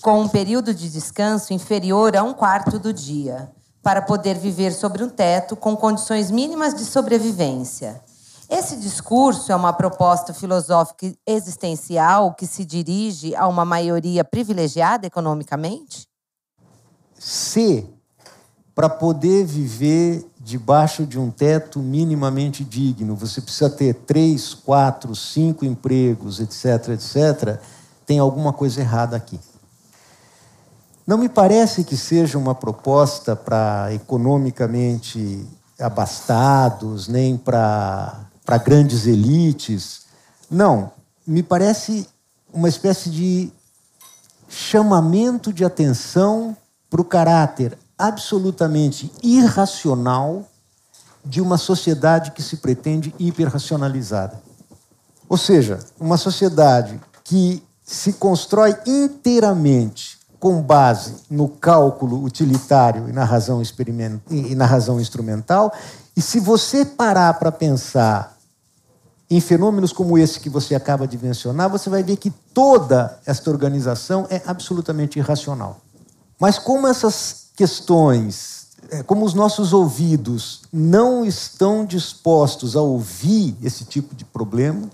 com 0.00 0.20
um 0.20 0.28
período 0.28 0.72
de 0.72 0.88
descanso 0.88 1.52
inferior 1.52 2.16
a 2.16 2.22
um 2.22 2.32
quarto 2.32 2.78
do 2.78 2.92
dia, 2.92 3.50
para 3.82 4.00
poder 4.00 4.36
viver 4.38 4.72
sobre 4.72 5.02
um 5.02 5.08
teto 5.08 5.56
com 5.56 5.76
condições 5.76 6.30
mínimas 6.30 6.72
de 6.72 6.84
sobrevivência. 6.84 8.00
Esse 8.48 8.76
discurso 8.76 9.50
é 9.50 9.56
uma 9.56 9.72
proposta 9.72 10.32
filosófica 10.32 11.12
existencial 11.26 12.32
que 12.34 12.46
se 12.46 12.64
dirige 12.64 13.34
a 13.34 13.48
uma 13.48 13.64
maioria 13.64 14.24
privilegiada 14.24 15.04
economicamente? 15.04 16.06
Se, 17.18 17.86
para 18.74 18.88
poder 18.88 19.44
viver 19.44 20.24
debaixo 20.38 21.04
de 21.04 21.18
um 21.18 21.30
teto 21.30 21.80
minimamente 21.80 22.62
digno, 22.62 23.16
você 23.16 23.40
precisa 23.40 23.68
ter 23.68 23.94
três, 23.94 24.54
quatro, 24.54 25.14
cinco 25.16 25.64
empregos, 25.64 26.38
etc., 26.40 26.90
etc., 26.90 27.58
tem 28.06 28.20
alguma 28.20 28.52
coisa 28.52 28.80
errada 28.80 29.16
aqui. 29.16 29.40
Não 31.06 31.18
me 31.18 31.28
parece 31.28 31.84
que 31.84 31.96
seja 31.96 32.38
uma 32.38 32.54
proposta 32.54 33.34
para 33.34 33.92
economicamente 33.92 35.46
abastados, 35.78 37.08
nem 37.08 37.36
para 37.36 38.28
grandes 38.64 39.06
elites. 39.06 40.02
Não, 40.50 40.92
me 41.26 41.42
parece 41.42 42.08
uma 42.52 42.68
espécie 42.68 43.10
de 43.10 43.52
chamamento 44.48 45.52
de 45.52 45.64
atenção 45.64 46.56
para 46.88 47.00
o 47.00 47.04
caráter 47.04 47.76
absolutamente 47.98 49.10
irracional 49.22 50.44
de 51.24 51.40
uma 51.40 51.58
sociedade 51.58 52.30
que 52.30 52.42
se 52.42 52.58
pretende 52.58 53.14
hiperracionalizada. 53.18 54.40
Ou 55.28 55.36
seja, 55.36 55.80
uma 55.98 56.16
sociedade 56.16 57.00
que 57.24 57.62
se 57.84 58.12
constrói 58.14 58.76
inteiramente 58.86 60.18
com 60.38 60.62
base 60.62 61.16
no 61.30 61.48
cálculo 61.48 62.22
utilitário 62.22 63.08
e 63.08 63.12
na 63.12 63.24
razão, 63.24 63.60
e 64.30 64.54
na 64.54 64.66
razão 64.66 65.00
instrumental, 65.00 65.72
e 66.16 66.22
se 66.22 66.38
você 66.38 66.84
parar 66.84 67.34
para 67.34 67.50
pensar 67.50 68.36
em 69.28 69.40
fenômenos 69.40 69.92
como 69.92 70.16
esse 70.16 70.38
que 70.38 70.48
você 70.48 70.74
acaba 70.74 71.06
de 71.06 71.18
mencionar, 71.18 71.68
você 71.68 71.90
vai 71.90 72.02
ver 72.02 72.16
que 72.16 72.30
toda 72.30 73.18
esta 73.26 73.50
organização 73.50 74.26
é 74.30 74.40
absolutamente 74.46 75.18
irracional. 75.18 75.80
Mas 76.38 76.58
como 76.58 76.86
essas 76.86 77.46
questões, 77.56 78.68
é, 78.90 79.02
como 79.02 79.24
os 79.24 79.34
nossos 79.34 79.72
ouvidos 79.72 80.62
não 80.72 81.24
estão 81.24 81.84
dispostos 81.84 82.76
a 82.76 82.82
ouvir 82.82 83.56
esse 83.62 83.84
tipo 83.84 84.14
de 84.14 84.24
problema, 84.24 84.88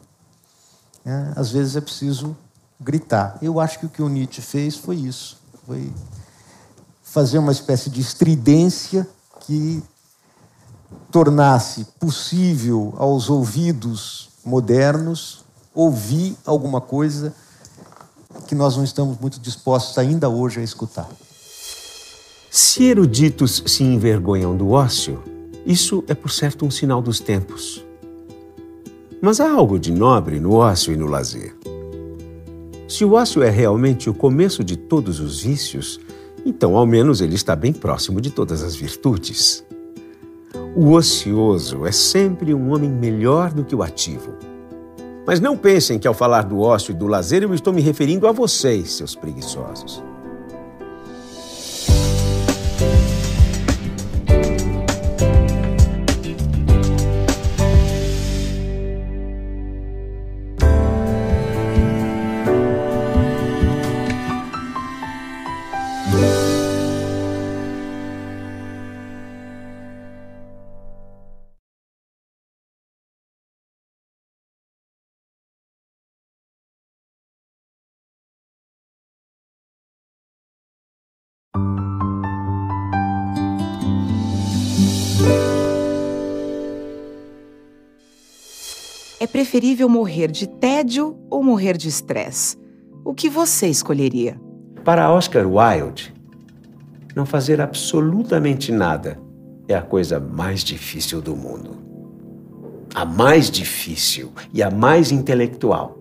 é, 1.04 1.32
às 1.34 1.50
vezes 1.50 1.76
é 1.76 1.80
preciso 1.80 2.36
gritar. 2.80 3.38
Eu 3.42 3.58
acho 3.58 3.78
que 3.78 3.86
o 3.86 3.88
que 3.88 4.02
o 4.02 4.08
Nietzsche 4.08 4.40
fez 4.40 4.76
foi 4.76 4.96
isso, 4.96 5.38
foi 5.66 5.92
fazer 7.02 7.38
uma 7.38 7.52
espécie 7.52 7.90
de 7.90 8.00
estridência 8.00 9.06
que 9.40 9.82
tornasse 11.10 11.84
possível 11.98 12.94
aos 12.96 13.28
ouvidos 13.28 14.30
modernos 14.44 15.44
ouvir 15.74 16.36
alguma 16.44 16.80
coisa 16.80 17.34
que 18.46 18.54
nós 18.54 18.76
não 18.76 18.84
estamos 18.84 19.18
muito 19.18 19.40
dispostos 19.40 19.96
ainda 19.98 20.28
hoje 20.28 20.60
a 20.60 20.62
escutar. 20.62 21.08
Se 22.54 22.84
eruditos 22.84 23.62
se 23.64 23.82
envergonham 23.82 24.54
do 24.54 24.72
ócio, 24.72 25.22
isso 25.64 26.04
é 26.06 26.14
por 26.14 26.30
certo 26.30 26.66
um 26.66 26.70
sinal 26.70 27.00
dos 27.00 27.18
tempos. 27.18 27.82
Mas 29.22 29.40
há 29.40 29.50
algo 29.50 29.78
de 29.78 29.90
nobre 29.90 30.38
no 30.38 30.52
ócio 30.52 30.92
e 30.92 30.96
no 30.96 31.06
lazer. 31.06 31.56
Se 32.86 33.06
o 33.06 33.14
ócio 33.14 33.42
é 33.42 33.48
realmente 33.48 34.10
o 34.10 34.12
começo 34.12 34.62
de 34.62 34.76
todos 34.76 35.18
os 35.18 35.40
vícios, 35.40 35.98
então 36.44 36.76
ao 36.76 36.84
menos 36.84 37.22
ele 37.22 37.36
está 37.36 37.56
bem 37.56 37.72
próximo 37.72 38.20
de 38.20 38.30
todas 38.30 38.62
as 38.62 38.74
virtudes. 38.74 39.64
O 40.76 40.90
ocioso 40.90 41.86
é 41.86 41.92
sempre 41.92 42.52
um 42.52 42.70
homem 42.70 42.90
melhor 42.90 43.50
do 43.50 43.64
que 43.64 43.74
o 43.74 43.82
ativo. 43.82 44.34
Mas 45.26 45.40
não 45.40 45.56
pensem 45.56 45.98
que 45.98 46.06
ao 46.06 46.12
falar 46.12 46.42
do 46.42 46.60
ócio 46.60 46.92
e 46.92 46.94
do 46.94 47.06
lazer 47.06 47.44
eu 47.44 47.54
estou 47.54 47.72
me 47.72 47.80
referindo 47.80 48.28
a 48.28 48.32
vocês, 48.32 48.92
seus 48.92 49.14
preguiçosos. 49.14 50.11
Preferível 89.42 89.88
morrer 89.88 90.30
de 90.30 90.46
tédio 90.46 91.18
ou 91.28 91.42
morrer 91.42 91.76
de 91.76 91.88
estresse? 91.88 92.56
O 93.04 93.12
que 93.12 93.28
você 93.28 93.66
escolheria? 93.66 94.40
Para 94.84 95.12
Oscar 95.12 95.44
Wilde, 95.44 96.14
não 97.16 97.26
fazer 97.26 97.60
absolutamente 97.60 98.70
nada 98.70 99.18
é 99.66 99.74
a 99.74 99.82
coisa 99.82 100.20
mais 100.20 100.62
difícil 100.62 101.20
do 101.20 101.34
mundo. 101.34 101.76
A 102.94 103.04
mais 103.04 103.50
difícil 103.50 104.30
e 104.54 104.62
a 104.62 104.70
mais 104.70 105.10
intelectual. 105.10 105.98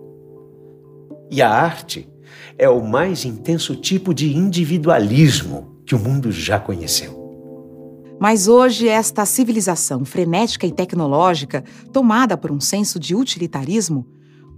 E 1.28 1.42
a 1.42 1.50
arte 1.50 2.08
é 2.56 2.68
o 2.68 2.80
mais 2.80 3.24
intenso 3.24 3.74
tipo 3.74 4.14
de 4.14 4.36
individualismo 4.36 5.78
que 5.84 5.96
o 5.96 5.98
mundo 5.98 6.30
já 6.30 6.60
conheceu. 6.60 7.21
Mas 8.22 8.46
hoje, 8.46 8.86
esta 8.86 9.26
civilização 9.26 10.04
frenética 10.04 10.64
e 10.64 10.70
tecnológica, 10.70 11.64
tomada 11.92 12.36
por 12.36 12.52
um 12.52 12.60
senso 12.60 13.00
de 13.00 13.16
utilitarismo, 13.16 14.06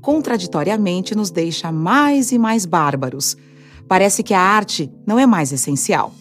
contraditoriamente 0.03 1.15
nos 1.15 1.31
deixa 1.31 1.73
mais 1.73 2.31
e 2.31 2.39
mais 2.39 2.67
bárbaros. 2.67 3.39
Parece 3.89 4.23
que 4.23 4.35
a 4.35 4.39
arte 4.39 4.93
não 5.07 5.19
é 5.19 5.25
mais 5.25 5.51
essencial. 5.51 6.13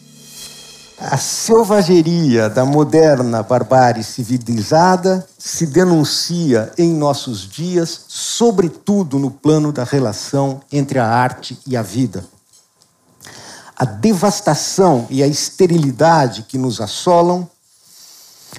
A 0.97 1.17
selvageria 1.17 2.49
da 2.49 2.63
moderna 2.63 3.43
barbárie 3.43 4.05
civilizada 4.05 5.27
se 5.37 5.67
denuncia 5.67 6.71
em 6.77 6.93
nossos 6.93 7.41
dias, 7.41 8.05
sobretudo 8.07 9.19
no 9.19 9.29
plano 9.29 9.73
da 9.73 9.83
relação 9.83 10.61
entre 10.71 10.97
a 10.97 11.05
arte 11.05 11.59
e 11.67 11.75
a 11.75 11.81
vida 11.81 12.23
a 13.75 13.85
devastação 13.85 15.07
e 15.09 15.23
a 15.23 15.27
esterilidade 15.27 16.43
que 16.43 16.57
nos 16.57 16.79
assolam 16.79 17.49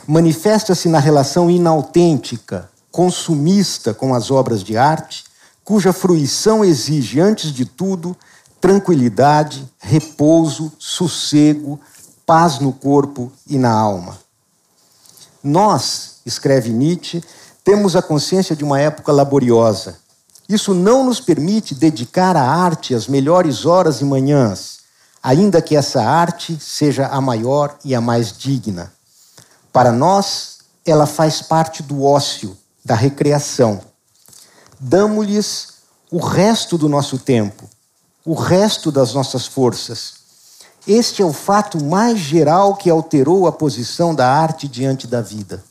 manifesta-se 0.07 0.89
na 0.89 0.99
relação 0.99 1.51
inautêntica, 1.51 2.69
consumista 2.91 3.95
com 3.95 4.15
as 4.15 4.31
obras 4.31 4.63
de 4.63 4.77
arte, 4.77 5.25
cuja 5.65 5.93
fruição 5.93 6.65
exige, 6.65 7.21
antes 7.21 7.53
de 7.53 7.65
tudo, 7.65 8.17
tranquilidade, 8.61 9.71
repouso, 9.79 10.73
sossego, 10.79 11.81
paz 12.27 12.59
no 12.59 12.73
corpo 12.73 13.33
e 13.47 13.59
na 13.59 13.73
alma. 13.73 14.19
Nós, 15.43 16.17
escreve 16.25 16.71
Nietzsche, 16.71 17.23
temos 17.63 17.97
a 17.97 18.03
consciência 18.03 18.55
de 18.57 18.65
uma 18.65 18.81
época 18.81 19.13
laboriosa. 19.13 19.99
Isso 20.49 20.75
não 20.75 21.05
nos 21.05 21.21
permite 21.21 21.75
dedicar 21.75 22.37
à 22.37 22.43
arte 22.43 22.95
as 22.95 23.07
melhores 23.07 23.65
horas 23.65 24.01
e 24.01 24.05
manhãs, 24.05 24.84
ainda 25.25 25.63
que 25.63 25.75
essa 25.75 26.03
arte 26.03 26.59
seja 26.61 27.07
a 27.07 27.19
maior 27.19 27.79
e 27.83 27.95
a 27.95 28.01
mais 28.01 28.37
digna. 28.37 28.93
Para 29.73 29.91
nós, 29.91 30.59
ela 30.85 31.07
faz 31.07 31.41
parte 31.41 31.83
do 31.83 32.05
ócio, 32.05 32.55
da 32.85 32.95
recreação. 32.95 33.81
Damos-lhes 34.79 35.69
o 36.11 36.19
resto 36.19 36.77
do 36.77 36.91
nosso 36.91 37.17
tempo, 37.17 37.65
o 38.23 38.35
resto 38.35 38.93
das 38.93 39.15
nossas 39.15 39.47
forças. 39.47 40.13
Este 40.87 41.23
é 41.23 41.25
o 41.25 41.33
fato 41.33 41.83
mais 41.83 42.19
geral 42.19 42.77
que 42.77 42.91
alterou 42.91 43.47
a 43.47 43.53
posição 43.53 44.15
da 44.15 44.29
arte 44.29 44.69
diante 44.69 45.07
da 45.07 45.23
vida. 45.23 45.65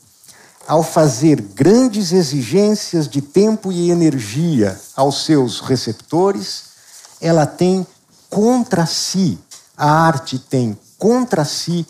Ao 0.66 0.82
fazer 0.82 1.40
grandes 1.40 2.10
exigências 2.10 3.06
de 3.06 3.22
tempo 3.22 3.70
e 3.70 3.90
energia 3.92 4.80
aos 4.96 5.24
seus 5.24 5.60
receptores, 5.60 6.64
ela 7.20 7.46
tem 7.46 7.86
contra 8.34 8.84
si, 8.84 9.38
a 9.76 9.88
arte 9.88 10.40
tem 10.40 10.76
contra 10.98 11.44
si 11.44 11.86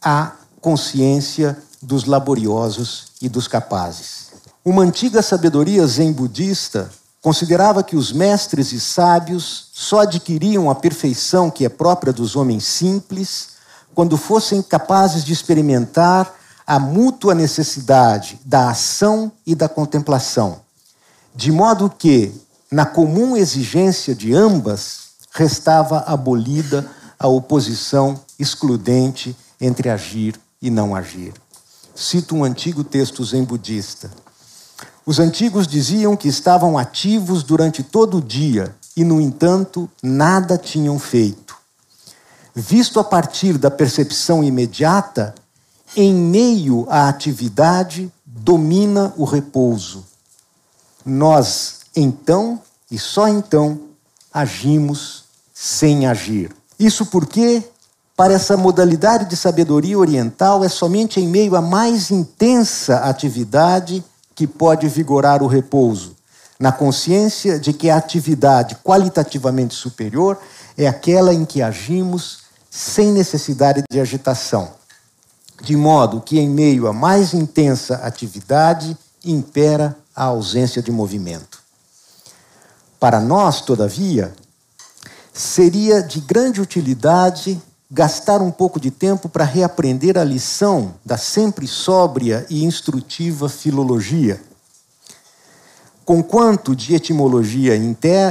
a 0.00 0.30
consciência 0.60 1.58
dos 1.82 2.04
laboriosos 2.04 3.06
e 3.20 3.28
dos 3.28 3.48
capazes. 3.48 4.28
Uma 4.64 4.82
antiga 4.82 5.20
sabedoria 5.20 5.84
zen 5.84 6.12
budista 6.12 6.88
considerava 7.20 7.82
que 7.82 7.96
os 7.96 8.12
mestres 8.12 8.70
e 8.70 8.78
sábios 8.78 9.70
só 9.72 10.02
adquiriam 10.02 10.70
a 10.70 10.74
perfeição 10.76 11.50
que 11.50 11.64
é 11.64 11.68
própria 11.68 12.12
dos 12.12 12.36
homens 12.36 12.62
simples 12.62 13.48
quando 13.92 14.16
fossem 14.16 14.62
capazes 14.62 15.24
de 15.24 15.32
experimentar 15.32 16.32
a 16.64 16.78
mútua 16.78 17.34
necessidade 17.34 18.38
da 18.44 18.70
ação 18.70 19.32
e 19.44 19.52
da 19.52 19.68
contemplação, 19.68 20.60
de 21.34 21.50
modo 21.50 21.90
que, 21.90 22.32
na 22.70 22.86
comum 22.86 23.36
exigência 23.36 24.14
de 24.14 24.32
ambas, 24.32 25.01
restava 25.32 26.00
abolida 26.00 26.88
a 27.18 27.26
oposição 27.26 28.20
excludente 28.38 29.36
entre 29.60 29.88
agir 29.88 30.38
e 30.60 30.70
não 30.70 30.94
agir. 30.94 31.32
Cito 31.94 32.34
um 32.34 32.44
antigo 32.44 32.82
texto 32.82 33.24
zen 33.24 33.44
budista. 33.44 34.10
Os 35.04 35.18
antigos 35.18 35.66
diziam 35.66 36.16
que 36.16 36.28
estavam 36.28 36.78
ativos 36.78 37.42
durante 37.42 37.82
todo 37.82 38.18
o 38.18 38.22
dia 38.22 38.74
e, 38.96 39.04
no 39.04 39.20
entanto, 39.20 39.90
nada 40.02 40.56
tinham 40.58 40.98
feito. 40.98 41.56
Visto 42.54 43.00
a 43.00 43.04
partir 43.04 43.56
da 43.56 43.70
percepção 43.70 44.44
imediata, 44.44 45.34
em 45.96 46.14
meio 46.14 46.86
à 46.88 47.08
atividade 47.08 48.12
domina 48.24 49.12
o 49.16 49.24
repouso. 49.24 50.04
Nós, 51.04 51.80
então, 51.96 52.60
e 52.90 52.98
só 52.98 53.28
então, 53.28 53.80
agimos 54.32 55.21
sem 55.64 56.08
agir. 56.08 56.50
Isso 56.76 57.06
porque, 57.06 57.62
para 58.16 58.34
essa 58.34 58.56
modalidade 58.56 59.26
de 59.26 59.36
sabedoria 59.36 59.96
oriental, 59.96 60.64
é 60.64 60.68
somente 60.68 61.20
em 61.20 61.28
meio 61.28 61.54
à 61.54 61.62
mais 61.62 62.10
intensa 62.10 62.96
atividade 62.96 64.04
que 64.34 64.44
pode 64.44 64.88
vigorar 64.88 65.40
o 65.40 65.46
repouso, 65.46 66.16
na 66.58 66.72
consciência 66.72 67.60
de 67.60 67.72
que 67.72 67.88
a 67.88 67.96
atividade 67.96 68.76
qualitativamente 68.82 69.72
superior 69.72 70.36
é 70.76 70.88
aquela 70.88 71.32
em 71.32 71.44
que 71.44 71.62
agimos 71.62 72.40
sem 72.68 73.12
necessidade 73.12 73.84
de 73.88 74.00
agitação, 74.00 74.72
de 75.62 75.76
modo 75.76 76.20
que, 76.20 76.40
em 76.40 76.48
meio 76.48 76.88
à 76.88 76.92
mais 76.92 77.34
intensa 77.34 78.00
atividade, 78.02 78.98
impera 79.24 79.96
a 80.12 80.24
ausência 80.24 80.82
de 80.82 80.90
movimento. 80.90 81.62
Para 82.98 83.20
nós, 83.20 83.60
todavia, 83.60 84.34
seria 85.32 86.02
de 86.02 86.20
grande 86.20 86.60
utilidade 86.60 87.60
gastar 87.90 88.40
um 88.40 88.50
pouco 88.50 88.80
de 88.80 88.90
tempo 88.90 89.28
para 89.28 89.44
reaprender 89.44 90.16
a 90.16 90.24
lição 90.24 90.94
da 91.04 91.18
sempre 91.18 91.66
sóbria 91.66 92.46
e 92.48 92.64
instrutiva 92.64 93.48
filologia. 93.48 94.40
Conquanto 96.04 96.74
de 96.74 96.94
etimologia 96.94 97.76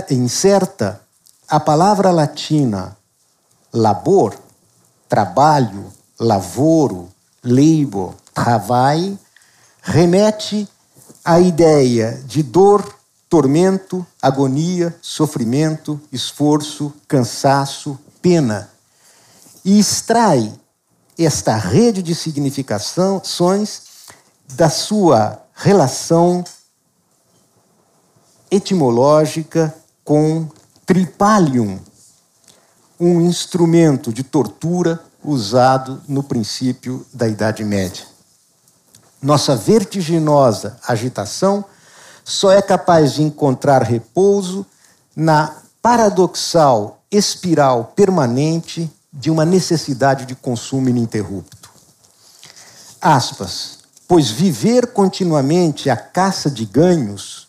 incerta, 0.10 1.02
a 1.48 1.60
palavra 1.60 2.12
latina 2.12 2.98
labor, 3.72 4.36
trabalho, 5.08 5.86
lavoro, 6.20 7.10
labor, 7.44 8.16
travail, 8.34 9.18
remete 9.82 10.68
à 11.24 11.40
ideia 11.40 12.22
de 12.26 12.44
dor, 12.44 13.01
tormento, 13.32 14.06
agonia, 14.22 14.94
sofrimento, 15.02 15.98
esforço, 16.12 16.94
cansaço, 17.08 17.98
pena, 18.22 18.70
e 19.64 19.80
extrai 19.80 20.54
esta 21.18 21.56
rede 21.56 22.04
de 22.04 22.14
significações 22.14 23.84
da 24.50 24.70
sua 24.70 25.42
relação 25.56 26.44
etimológica 28.52 29.74
com 30.04 30.50
tripalium, 30.86 31.80
um 33.00 33.22
instrumento 33.22 34.12
de 34.12 34.24
tortura 34.24 35.02
usado 35.24 36.02
no 36.06 36.22
princípio 36.22 37.06
da 37.14 37.30
Idade 37.30 37.64
Média. 37.64 38.06
Nossa 39.22 39.56
vertiginosa 39.56 40.78
agitação 40.86 41.64
só 42.24 42.52
é 42.52 42.62
capaz 42.62 43.14
de 43.14 43.24
encontrar 43.24 43.84
repouso 43.84 44.66
na 45.16 45.58
paradoxal 45.82 47.02
espiral 47.12 47.94
permanente 47.96 48.92
de 49.12 49.30
uma 49.30 49.44
necessidade 49.44 50.26
de 50.26 50.36
consumo 50.36 50.90
ininterrupto. 50.90 51.70
Aspas. 53.02 53.80
Pois 54.08 54.30
viver 54.30 54.88
continuamente 54.88 55.90
a 55.90 55.96
caça 55.96 56.52
de 56.52 56.66
ganhos 56.66 57.48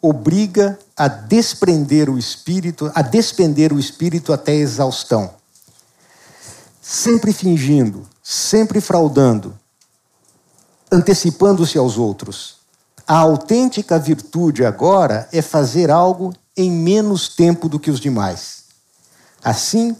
obriga 0.00 0.78
a 0.96 1.08
desprender 1.08 2.08
o 2.08 2.18
espírito, 2.18 2.90
a 2.94 3.02
despender 3.02 3.72
o 3.72 3.80
espírito 3.80 4.32
até 4.32 4.52
a 4.52 4.56
exaustão. 4.56 5.34
Sempre 6.80 7.32
fingindo, 7.32 8.06
sempre 8.22 8.80
fraudando, 8.80 9.58
antecipando-se 10.92 11.78
aos 11.78 11.98
outros. 11.98 12.58
A 13.06 13.18
autêntica 13.18 13.98
virtude 13.98 14.64
agora 14.64 15.28
é 15.30 15.42
fazer 15.42 15.90
algo 15.90 16.32
em 16.56 16.70
menos 16.70 17.28
tempo 17.28 17.68
do 17.68 17.78
que 17.78 17.90
os 17.90 18.00
demais. 18.00 18.64
Assim, 19.42 19.94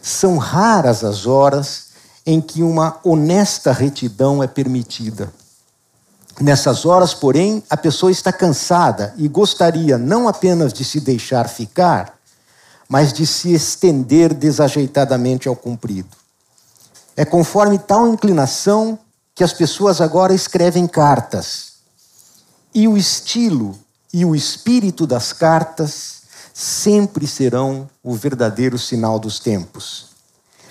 são 0.00 0.38
raras 0.38 1.02
as 1.02 1.26
horas 1.26 1.86
em 2.24 2.40
que 2.40 2.62
uma 2.62 3.00
honesta 3.02 3.72
retidão 3.72 4.42
é 4.42 4.46
permitida. 4.46 5.32
Nessas 6.40 6.86
horas, 6.86 7.12
porém, 7.12 7.62
a 7.68 7.76
pessoa 7.76 8.12
está 8.12 8.32
cansada 8.32 9.14
e 9.16 9.26
gostaria 9.28 9.98
não 9.98 10.28
apenas 10.28 10.72
de 10.72 10.84
se 10.84 11.00
deixar 11.00 11.48
ficar, 11.48 12.14
mas 12.88 13.12
de 13.12 13.26
se 13.26 13.52
estender 13.52 14.32
desajeitadamente 14.32 15.48
ao 15.48 15.56
comprido. 15.56 16.16
É 17.16 17.24
conforme 17.24 17.78
tal 17.78 18.08
inclinação 18.08 18.98
que 19.34 19.42
as 19.42 19.52
pessoas 19.52 20.00
agora 20.00 20.34
escrevem 20.34 20.86
cartas. 20.86 21.73
E 22.74 22.88
o 22.88 22.96
estilo 22.96 23.78
e 24.12 24.24
o 24.24 24.34
espírito 24.34 25.06
das 25.06 25.32
cartas 25.32 26.22
sempre 26.52 27.26
serão 27.26 27.88
o 28.02 28.14
verdadeiro 28.14 28.78
sinal 28.78 29.18
dos 29.18 29.38
tempos. 29.38 30.06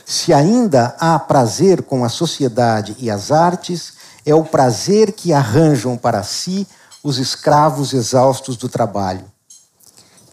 Se 0.05 0.33
ainda 0.33 0.95
há 0.99 1.17
prazer 1.17 1.83
com 1.83 2.03
a 2.03 2.09
sociedade 2.09 2.95
e 2.99 3.09
as 3.09 3.31
artes, 3.31 3.93
é 4.25 4.35
o 4.35 4.43
prazer 4.43 5.13
que 5.13 5.31
arranjam 5.31 5.97
para 5.97 6.23
si 6.23 6.67
os 7.01 7.17
escravos 7.17 7.93
exaustos 7.93 8.57
do 8.57 8.67
trabalho. 8.67 9.25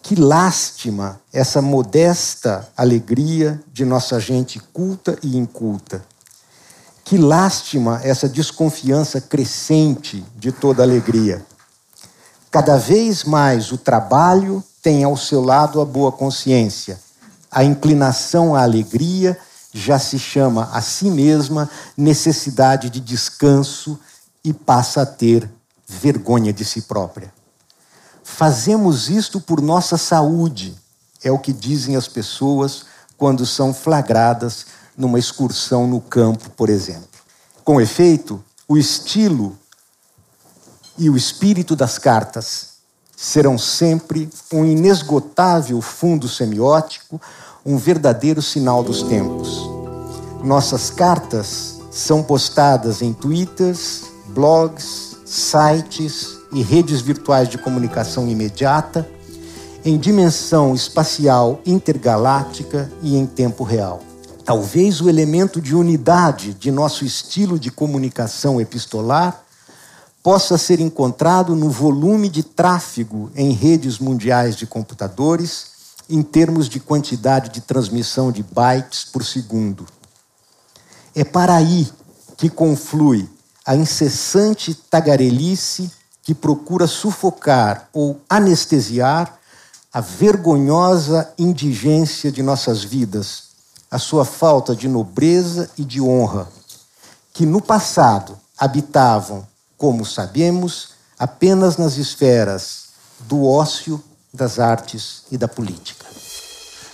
Que 0.02 0.16
lástima 0.16 1.20
essa 1.32 1.62
modesta 1.62 2.68
alegria 2.76 3.60
de 3.72 3.84
nossa 3.84 4.18
gente 4.18 4.58
culta 4.72 5.16
e 5.22 5.36
inculta. 5.36 6.04
Que 7.04 7.16
lástima 7.16 8.00
essa 8.02 8.28
desconfiança 8.28 9.20
crescente 9.20 10.24
de 10.36 10.50
toda 10.50 10.82
alegria. 10.82 11.44
Cada 12.50 12.76
vez 12.76 13.22
mais 13.22 13.70
o 13.70 13.78
trabalho 13.78 14.62
tem 14.82 15.04
ao 15.04 15.16
seu 15.16 15.40
lado 15.40 15.80
a 15.80 15.84
boa 15.84 16.10
consciência, 16.10 16.98
a 17.48 17.62
inclinação 17.62 18.56
à 18.56 18.62
alegria 18.62 19.38
já 19.72 20.00
se 20.00 20.18
chama 20.18 20.68
a 20.72 20.80
si 20.80 21.10
mesma 21.10 21.70
necessidade 21.96 22.90
de 22.90 23.00
descanso 23.00 24.00
e 24.42 24.52
passa 24.52 25.02
a 25.02 25.06
ter 25.06 25.48
vergonha 25.86 26.52
de 26.52 26.64
si 26.64 26.82
própria. 26.82 27.32
Fazemos 28.24 29.08
isto 29.08 29.40
por 29.40 29.60
nossa 29.60 29.96
saúde, 29.96 30.76
é 31.22 31.30
o 31.30 31.38
que 31.38 31.52
dizem 31.52 31.94
as 31.94 32.08
pessoas 32.08 32.84
quando 33.16 33.46
são 33.46 33.72
flagradas 33.72 34.66
numa 34.96 35.20
excursão 35.20 35.86
no 35.86 36.00
campo, 36.00 36.50
por 36.50 36.68
exemplo. 36.68 37.20
Com 37.62 37.80
efeito, 37.80 38.42
o 38.66 38.76
estilo 38.76 39.56
e 41.00 41.08
o 41.08 41.16
espírito 41.16 41.74
das 41.74 41.96
cartas 41.96 42.72
serão 43.16 43.56
sempre 43.56 44.28
um 44.52 44.66
inesgotável 44.66 45.80
fundo 45.80 46.28
semiótico, 46.28 47.18
um 47.64 47.78
verdadeiro 47.78 48.42
sinal 48.42 48.84
dos 48.84 49.02
tempos. 49.02 49.62
Nossas 50.44 50.90
cartas 50.90 51.80
são 51.90 52.22
postadas 52.22 53.00
em 53.00 53.14
twitters, 53.14 54.04
blogs, 54.28 55.16
sites 55.24 56.36
e 56.52 56.62
redes 56.62 57.00
virtuais 57.00 57.48
de 57.48 57.56
comunicação 57.56 58.28
imediata, 58.28 59.08
em 59.82 59.96
dimensão 59.96 60.74
espacial 60.74 61.62
intergaláctica 61.64 62.92
e 63.02 63.16
em 63.16 63.24
tempo 63.24 63.64
real. 63.64 64.02
Talvez 64.44 65.00
o 65.00 65.08
elemento 65.08 65.62
de 65.62 65.74
unidade 65.74 66.52
de 66.52 66.70
nosso 66.70 67.06
estilo 67.06 67.58
de 67.58 67.70
comunicação 67.70 68.60
epistolar 68.60 69.44
possa 70.22 70.58
ser 70.58 70.80
encontrado 70.80 71.54
no 71.54 71.70
volume 71.70 72.28
de 72.28 72.42
tráfego 72.42 73.30
em 73.34 73.52
redes 73.52 73.98
mundiais 73.98 74.54
de 74.54 74.66
computadores 74.66 75.70
em 76.08 76.22
termos 76.22 76.68
de 76.68 76.80
quantidade 76.80 77.50
de 77.50 77.60
transmissão 77.60 78.32
de 78.32 78.42
bytes 78.42 79.04
por 79.04 79.24
segundo. 79.24 79.86
É 81.14 81.24
para 81.24 81.54
aí 81.54 81.88
que 82.36 82.50
conflui 82.50 83.28
a 83.64 83.76
incessante 83.76 84.74
tagarelice 84.74 85.90
que 86.22 86.34
procura 86.34 86.86
sufocar 86.86 87.88
ou 87.92 88.20
anestesiar 88.28 89.38
a 89.92 90.00
vergonhosa 90.00 91.32
indigência 91.38 92.30
de 92.30 92.42
nossas 92.42 92.84
vidas, 92.84 93.50
a 93.90 93.98
sua 93.98 94.24
falta 94.24 94.74
de 94.74 94.86
nobreza 94.86 95.70
e 95.76 95.84
de 95.84 96.00
honra, 96.00 96.48
que 97.32 97.44
no 97.44 97.60
passado 97.60 98.38
habitavam 98.56 99.46
como 99.80 100.04
sabemos, 100.04 100.90
apenas 101.18 101.78
nas 101.78 101.96
esferas 101.96 102.90
do 103.20 103.46
ócio, 103.46 104.04
das 104.32 104.58
artes 104.58 105.24
e 105.32 105.38
da 105.38 105.48
política. 105.48 106.04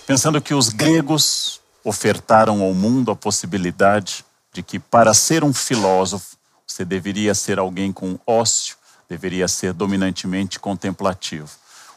Pensando 0.05 0.41
que 0.41 0.53
os 0.53 0.69
gregos 0.69 1.59
ofertaram 1.83 2.61
ao 2.61 2.73
mundo 2.73 3.11
a 3.11 3.15
possibilidade 3.15 4.23
de 4.53 4.63
que, 4.63 4.79
para 4.79 5.13
ser 5.13 5.43
um 5.43 5.53
filósofo, 5.53 6.37
você 6.65 6.85
deveria 6.85 7.35
ser 7.35 7.59
alguém 7.59 7.91
com 7.91 8.17
ócio, 8.25 8.77
deveria 9.09 9.49
ser 9.49 9.73
dominantemente 9.73 10.57
contemplativo. 10.57 11.49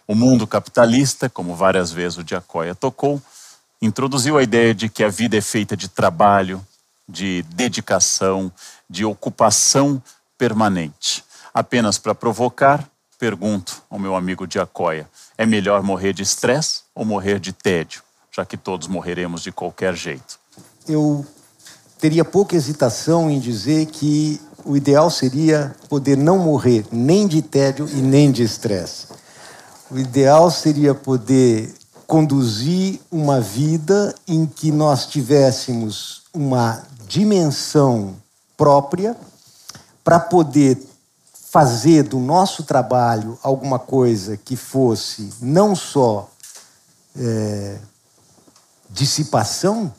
O 0.08 0.16
mundo 0.16 0.44
capitalista, 0.44 1.30
como 1.30 1.54
várias 1.54 1.92
vezes 1.92 2.18
o 2.18 2.24
Diacóia 2.24 2.74
tocou, 2.74 3.22
introduziu 3.80 4.36
a 4.36 4.42
ideia 4.42 4.74
de 4.74 4.88
que 4.88 5.04
a 5.04 5.08
vida 5.08 5.36
é 5.36 5.40
feita 5.40 5.76
de 5.76 5.86
trabalho, 5.86 6.66
de 7.08 7.44
dedicação, 7.54 8.50
de 8.88 9.04
ocupação 9.04 10.02
permanente. 10.40 11.22
Apenas 11.52 11.98
para 11.98 12.14
provocar, 12.14 12.88
pergunto 13.18 13.82
ao 13.90 13.98
meu 13.98 14.16
amigo 14.16 14.46
Diacóia: 14.46 15.06
é 15.36 15.44
melhor 15.44 15.82
morrer 15.82 16.14
de 16.14 16.22
estresse 16.22 16.80
ou 16.94 17.04
morrer 17.04 17.38
de 17.38 17.52
tédio, 17.52 18.02
já 18.32 18.46
que 18.46 18.56
todos 18.56 18.88
morreremos 18.88 19.42
de 19.42 19.52
qualquer 19.52 19.94
jeito? 19.94 20.40
Eu 20.88 21.26
teria 21.98 22.24
pouca 22.24 22.56
hesitação 22.56 23.30
em 23.30 23.38
dizer 23.38 23.84
que 23.86 24.40
o 24.64 24.74
ideal 24.74 25.10
seria 25.10 25.76
poder 25.90 26.16
não 26.16 26.38
morrer 26.38 26.86
nem 26.90 27.26
de 27.28 27.42
tédio 27.42 27.86
e 27.90 28.00
nem 28.00 28.32
de 28.32 28.42
estresse. 28.42 29.08
O 29.90 29.98
ideal 29.98 30.50
seria 30.50 30.94
poder 30.94 31.74
conduzir 32.06 32.98
uma 33.10 33.40
vida 33.40 34.14
em 34.26 34.46
que 34.46 34.72
nós 34.72 35.04
tivéssemos 35.06 36.22
uma 36.32 36.82
dimensão 37.06 38.16
própria 38.56 39.16
para 40.02 40.18
poder 40.18 40.78
fazer 41.50 42.04
do 42.04 42.18
nosso 42.18 42.62
trabalho 42.62 43.38
alguma 43.42 43.78
coisa 43.78 44.36
que 44.36 44.56
fosse 44.56 45.30
não 45.40 45.74
só 45.74 46.30
é, 47.16 47.78
dissipação, 48.88 49.92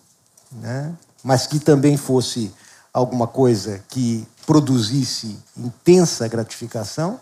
né, 0.51 0.93
mas 1.23 1.45
que 1.47 1.59
também 1.59 1.97
fosse 1.97 2.53
alguma 2.93 3.27
coisa 3.27 3.83
que 3.89 4.27
produzisse 4.45 5.37
intensa 5.57 6.27
gratificação 6.27 7.19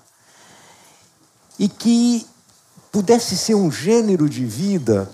e 1.58 1.68
que 1.68 2.26
pudesse 2.92 3.38
ser 3.38 3.56
um 3.56 3.72
gênero 3.72 4.30
de 4.30 4.46
vida 4.46 5.10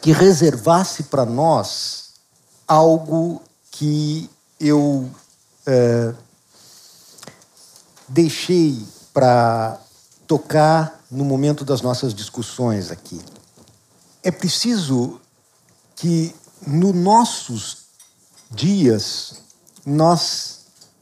que 0.00 0.12
reservasse 0.12 1.04
para 1.04 1.24
nós 1.24 2.14
algo 2.66 3.42
que 3.70 4.28
eu 4.60 5.08
é, 5.66 6.14
deixei 8.08 8.86
para 9.12 9.78
tocar 10.26 11.00
no 11.10 11.24
momento 11.24 11.64
das 11.64 11.80
nossas 11.80 12.14
discussões 12.14 12.90
aqui. 12.90 13.20
É 14.22 14.30
preciso 14.30 15.20
que 15.96 16.34
nos 16.66 16.94
nossos 16.94 17.78
dias 18.50 19.42
nós 19.84 20.58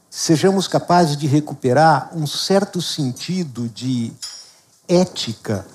sejamos 0.09 0.67
capazes 0.67 1.17
de 1.17 1.27
recuperar 1.27 2.09
um 2.15 2.25
certo 2.25 2.81
sentido 2.81 3.69
de 3.69 4.11
ética 4.87 5.65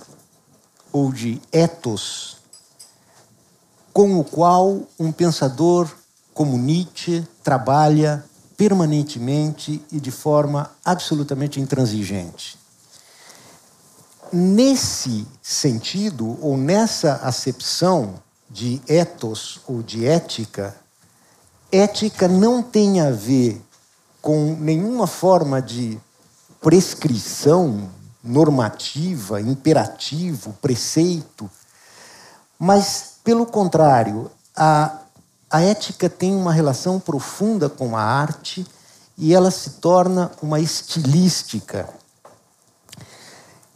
ou 0.90 1.12
de 1.12 1.40
ethos 1.52 2.38
com 3.92 4.18
o 4.18 4.24
qual 4.24 4.82
um 4.98 5.12
pensador 5.12 5.88
como 6.32 6.56
Nietzsche 6.56 7.26
trabalha 7.42 8.24
permanentemente 8.62 9.84
e 9.90 9.98
de 9.98 10.12
forma 10.12 10.70
absolutamente 10.84 11.58
intransigente. 11.58 12.56
Nesse 14.32 15.26
sentido, 15.42 16.38
ou 16.40 16.56
nessa 16.56 17.14
acepção 17.24 18.22
de 18.48 18.80
ethos 18.86 19.60
ou 19.66 19.82
de 19.82 20.06
ética, 20.06 20.76
ética 21.72 22.28
não 22.28 22.62
tem 22.62 23.00
a 23.00 23.10
ver 23.10 23.60
com 24.20 24.54
nenhuma 24.54 25.08
forma 25.08 25.60
de 25.60 25.98
prescrição 26.60 27.90
normativa, 28.22 29.40
imperativo, 29.40 30.56
preceito, 30.62 31.50
mas, 32.56 33.14
pelo 33.24 33.44
contrário, 33.44 34.30
a, 34.54 35.00
a 35.52 35.60
ética 35.60 36.08
tem 36.08 36.34
uma 36.34 36.50
relação 36.50 36.98
profunda 36.98 37.68
com 37.68 37.94
a 37.94 38.00
arte 38.00 38.66
e 39.18 39.34
ela 39.34 39.50
se 39.50 39.72
torna 39.72 40.32
uma 40.40 40.58
estilística. 40.58 41.86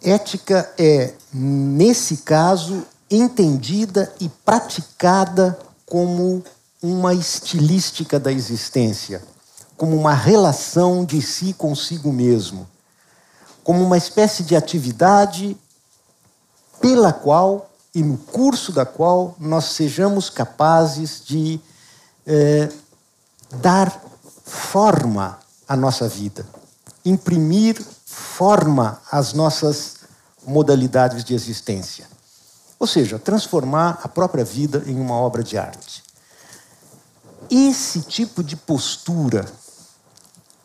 Ética 0.03 0.73
é, 0.79 1.13
nesse 1.31 2.19
caso, 2.19 2.83
entendida 3.11 4.11
e 4.19 4.27
praticada 4.27 5.59
como 5.85 6.43
uma 6.83 7.13
estilística 7.13 8.19
da 8.19 8.33
existência, 8.33 9.23
como 9.77 9.95
uma 9.99 10.15
relação 10.15 11.05
de 11.05 11.21
si 11.21 11.53
consigo 11.53 12.11
mesmo, 12.11 12.67
como 13.63 13.85
uma 13.85 13.99
espécie 13.99 14.45
de 14.45 14.57
atividade 14.57 15.55
pela 16.81 17.13
qual 17.13 17.71
e 17.97 18.03
no 18.03 18.19
curso 18.19 18.73
da 18.73 18.85
qual 18.85 19.35
nós 19.41 19.65
sejamos 19.73 20.29
capazes 20.29 21.23
de 21.25 21.59
é, 22.27 22.71
dar 23.55 23.91
forma 24.45 25.39
à 25.67 25.75
nossa 25.75 26.07
vida, 26.07 26.47
imprimir 27.07 27.83
forma 28.05 29.01
às 29.11 29.33
nossas 29.33 30.01
modalidades 30.47 31.25
de 31.25 31.33
existência. 31.33 32.07
Ou 32.79 32.87
seja, 32.87 33.19
transformar 33.19 33.99
a 34.03 34.09
própria 34.09 34.45
vida 34.45 34.85
em 34.87 35.01
uma 35.01 35.15
obra 35.15 35.43
de 35.43 35.57
arte. 35.57 36.05
Esse 37.51 38.03
tipo 38.03 38.45
de 38.45 38.57
postura 38.57 39.47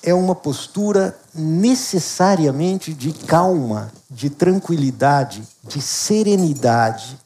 é 0.04 0.14
uma 0.14 0.36
postura 0.36 1.18
necessariamente 1.34 2.94
de 2.94 3.12
calma, 3.14 3.92
de 4.10 4.30
tranquilidade, 4.30 5.44
de 5.64 5.82
serenidade, 5.82 7.18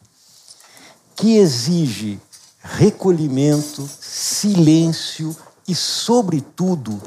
que 1.16 1.38
exige 1.38 2.20
recolhimento, 2.62 3.90
silêncio 4.02 5.36
e, 5.68 5.74
sobretudo, 5.74 7.02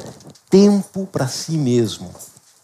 tempo 0.49 1.07
para 1.07 1.29
si 1.29 1.53
mesmo. 1.53 2.11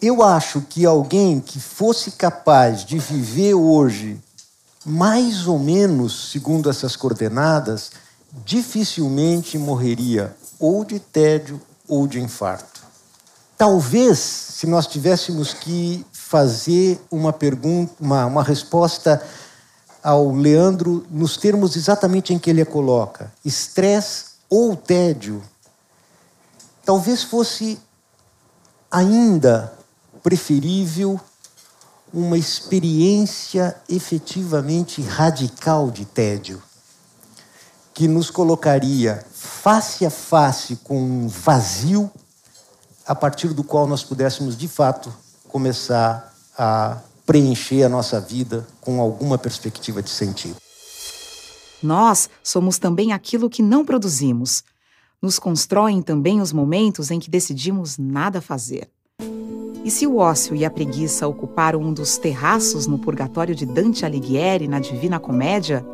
Eu 0.00 0.22
acho 0.22 0.60
que 0.62 0.86
alguém 0.86 1.40
que 1.40 1.60
fosse 1.60 2.12
capaz 2.12 2.84
de 2.84 2.98
viver 2.98 3.54
hoje 3.54 4.20
mais 4.84 5.46
ou 5.46 5.58
menos 5.58 6.30
segundo 6.30 6.68
essas 6.68 6.94
coordenadas, 6.94 7.92
dificilmente 8.44 9.56
morreria 9.56 10.36
ou 10.58 10.84
de 10.84 10.98
tédio 10.98 11.60
ou 11.88 12.06
de 12.06 12.20
infarto. 12.20 12.73
Talvez, 13.56 14.18
se 14.18 14.66
nós 14.66 14.86
tivéssemos 14.86 15.54
que 15.54 16.04
fazer 16.12 17.00
uma 17.10 17.32
pergunta, 17.32 17.92
uma, 18.00 18.26
uma 18.26 18.42
resposta 18.42 19.22
ao 20.02 20.32
Leandro 20.32 21.06
nos 21.08 21.36
termos 21.36 21.76
exatamente 21.76 22.34
em 22.34 22.38
que 22.38 22.50
ele 22.50 22.60
a 22.60 22.66
coloca, 22.66 23.32
estresse 23.44 24.34
ou 24.50 24.76
tédio, 24.76 25.42
talvez 26.84 27.22
fosse 27.22 27.78
ainda 28.90 29.72
preferível 30.22 31.20
uma 32.12 32.38
experiência 32.38 33.76
efetivamente 33.88 35.02
radical 35.02 35.90
de 35.90 36.04
tédio, 36.04 36.62
que 37.92 38.06
nos 38.06 38.30
colocaria 38.30 39.24
face 39.32 40.06
a 40.06 40.10
face 40.10 40.76
com 40.76 41.00
um 41.00 41.28
vazio, 41.28 42.10
a 43.06 43.14
partir 43.14 43.48
do 43.48 43.62
qual 43.62 43.86
nós 43.86 44.02
pudéssemos, 44.02 44.56
de 44.56 44.68
fato, 44.68 45.12
começar 45.48 46.34
a 46.56 46.98
preencher 47.26 47.82
a 47.84 47.88
nossa 47.88 48.20
vida 48.20 48.66
com 48.80 49.00
alguma 49.00 49.38
perspectiva 49.38 50.02
de 50.02 50.10
sentido. 50.10 50.56
Nós 51.82 52.30
somos 52.42 52.78
também 52.78 53.12
aquilo 53.12 53.50
que 53.50 53.62
não 53.62 53.84
produzimos. 53.84 54.64
Nos 55.20 55.38
constroem 55.38 56.02
também 56.02 56.40
os 56.40 56.52
momentos 56.52 57.10
em 57.10 57.18
que 57.18 57.30
decidimos 57.30 57.98
nada 57.98 58.40
fazer. 58.40 58.88
E 59.84 59.90
se 59.90 60.06
o 60.06 60.16
ócio 60.16 60.56
e 60.56 60.64
a 60.64 60.70
preguiça 60.70 61.28
ocuparam 61.28 61.80
um 61.80 61.92
dos 61.92 62.16
terraços 62.16 62.86
no 62.86 62.98
purgatório 62.98 63.54
de 63.54 63.66
Dante 63.66 64.04
Alighieri 64.06 64.66
na 64.66 64.80
Divina 64.80 65.20
Comédia, 65.20 65.84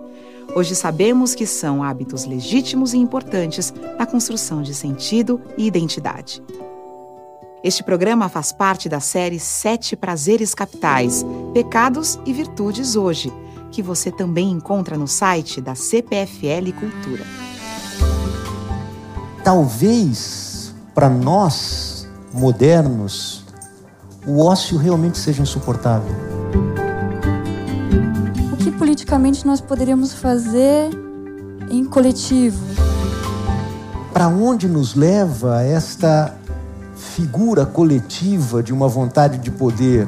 hoje 0.54 0.76
sabemos 0.76 1.34
que 1.34 1.44
são 1.44 1.82
hábitos 1.82 2.24
legítimos 2.24 2.92
e 2.94 2.98
importantes 2.98 3.74
na 3.98 4.06
construção 4.06 4.62
de 4.62 4.74
sentido 4.74 5.40
e 5.58 5.66
identidade. 5.66 6.40
Este 7.62 7.82
programa 7.82 8.30
faz 8.30 8.52
parte 8.52 8.88
da 8.88 9.00
série 9.00 9.38
Sete 9.38 9.94
Prazeres 9.94 10.54
Capitais, 10.54 11.22
Pecados 11.52 12.18
e 12.24 12.32
Virtudes 12.32 12.96
Hoje, 12.96 13.30
que 13.70 13.82
você 13.82 14.10
também 14.10 14.50
encontra 14.50 14.96
no 14.96 15.06
site 15.06 15.60
da 15.60 15.74
CPFL 15.74 16.72
Cultura. 16.78 17.22
Talvez 19.44 20.74
para 20.94 21.10
nós 21.10 22.08
modernos 22.32 23.44
o 24.26 24.42
ócio 24.42 24.78
realmente 24.78 25.18
seja 25.18 25.42
insuportável. 25.42 26.14
O 28.54 28.56
que 28.56 28.70
politicamente 28.72 29.46
nós 29.46 29.60
poderíamos 29.60 30.14
fazer 30.14 30.88
em 31.70 31.84
coletivo? 31.84 32.64
Para 34.14 34.28
onde 34.28 34.66
nos 34.66 34.94
leva 34.94 35.62
esta 35.62 36.34
figura 37.10 37.66
coletiva 37.66 38.62
de 38.62 38.72
uma 38.72 38.86
vontade 38.86 39.38
de 39.38 39.50
poder? 39.50 40.06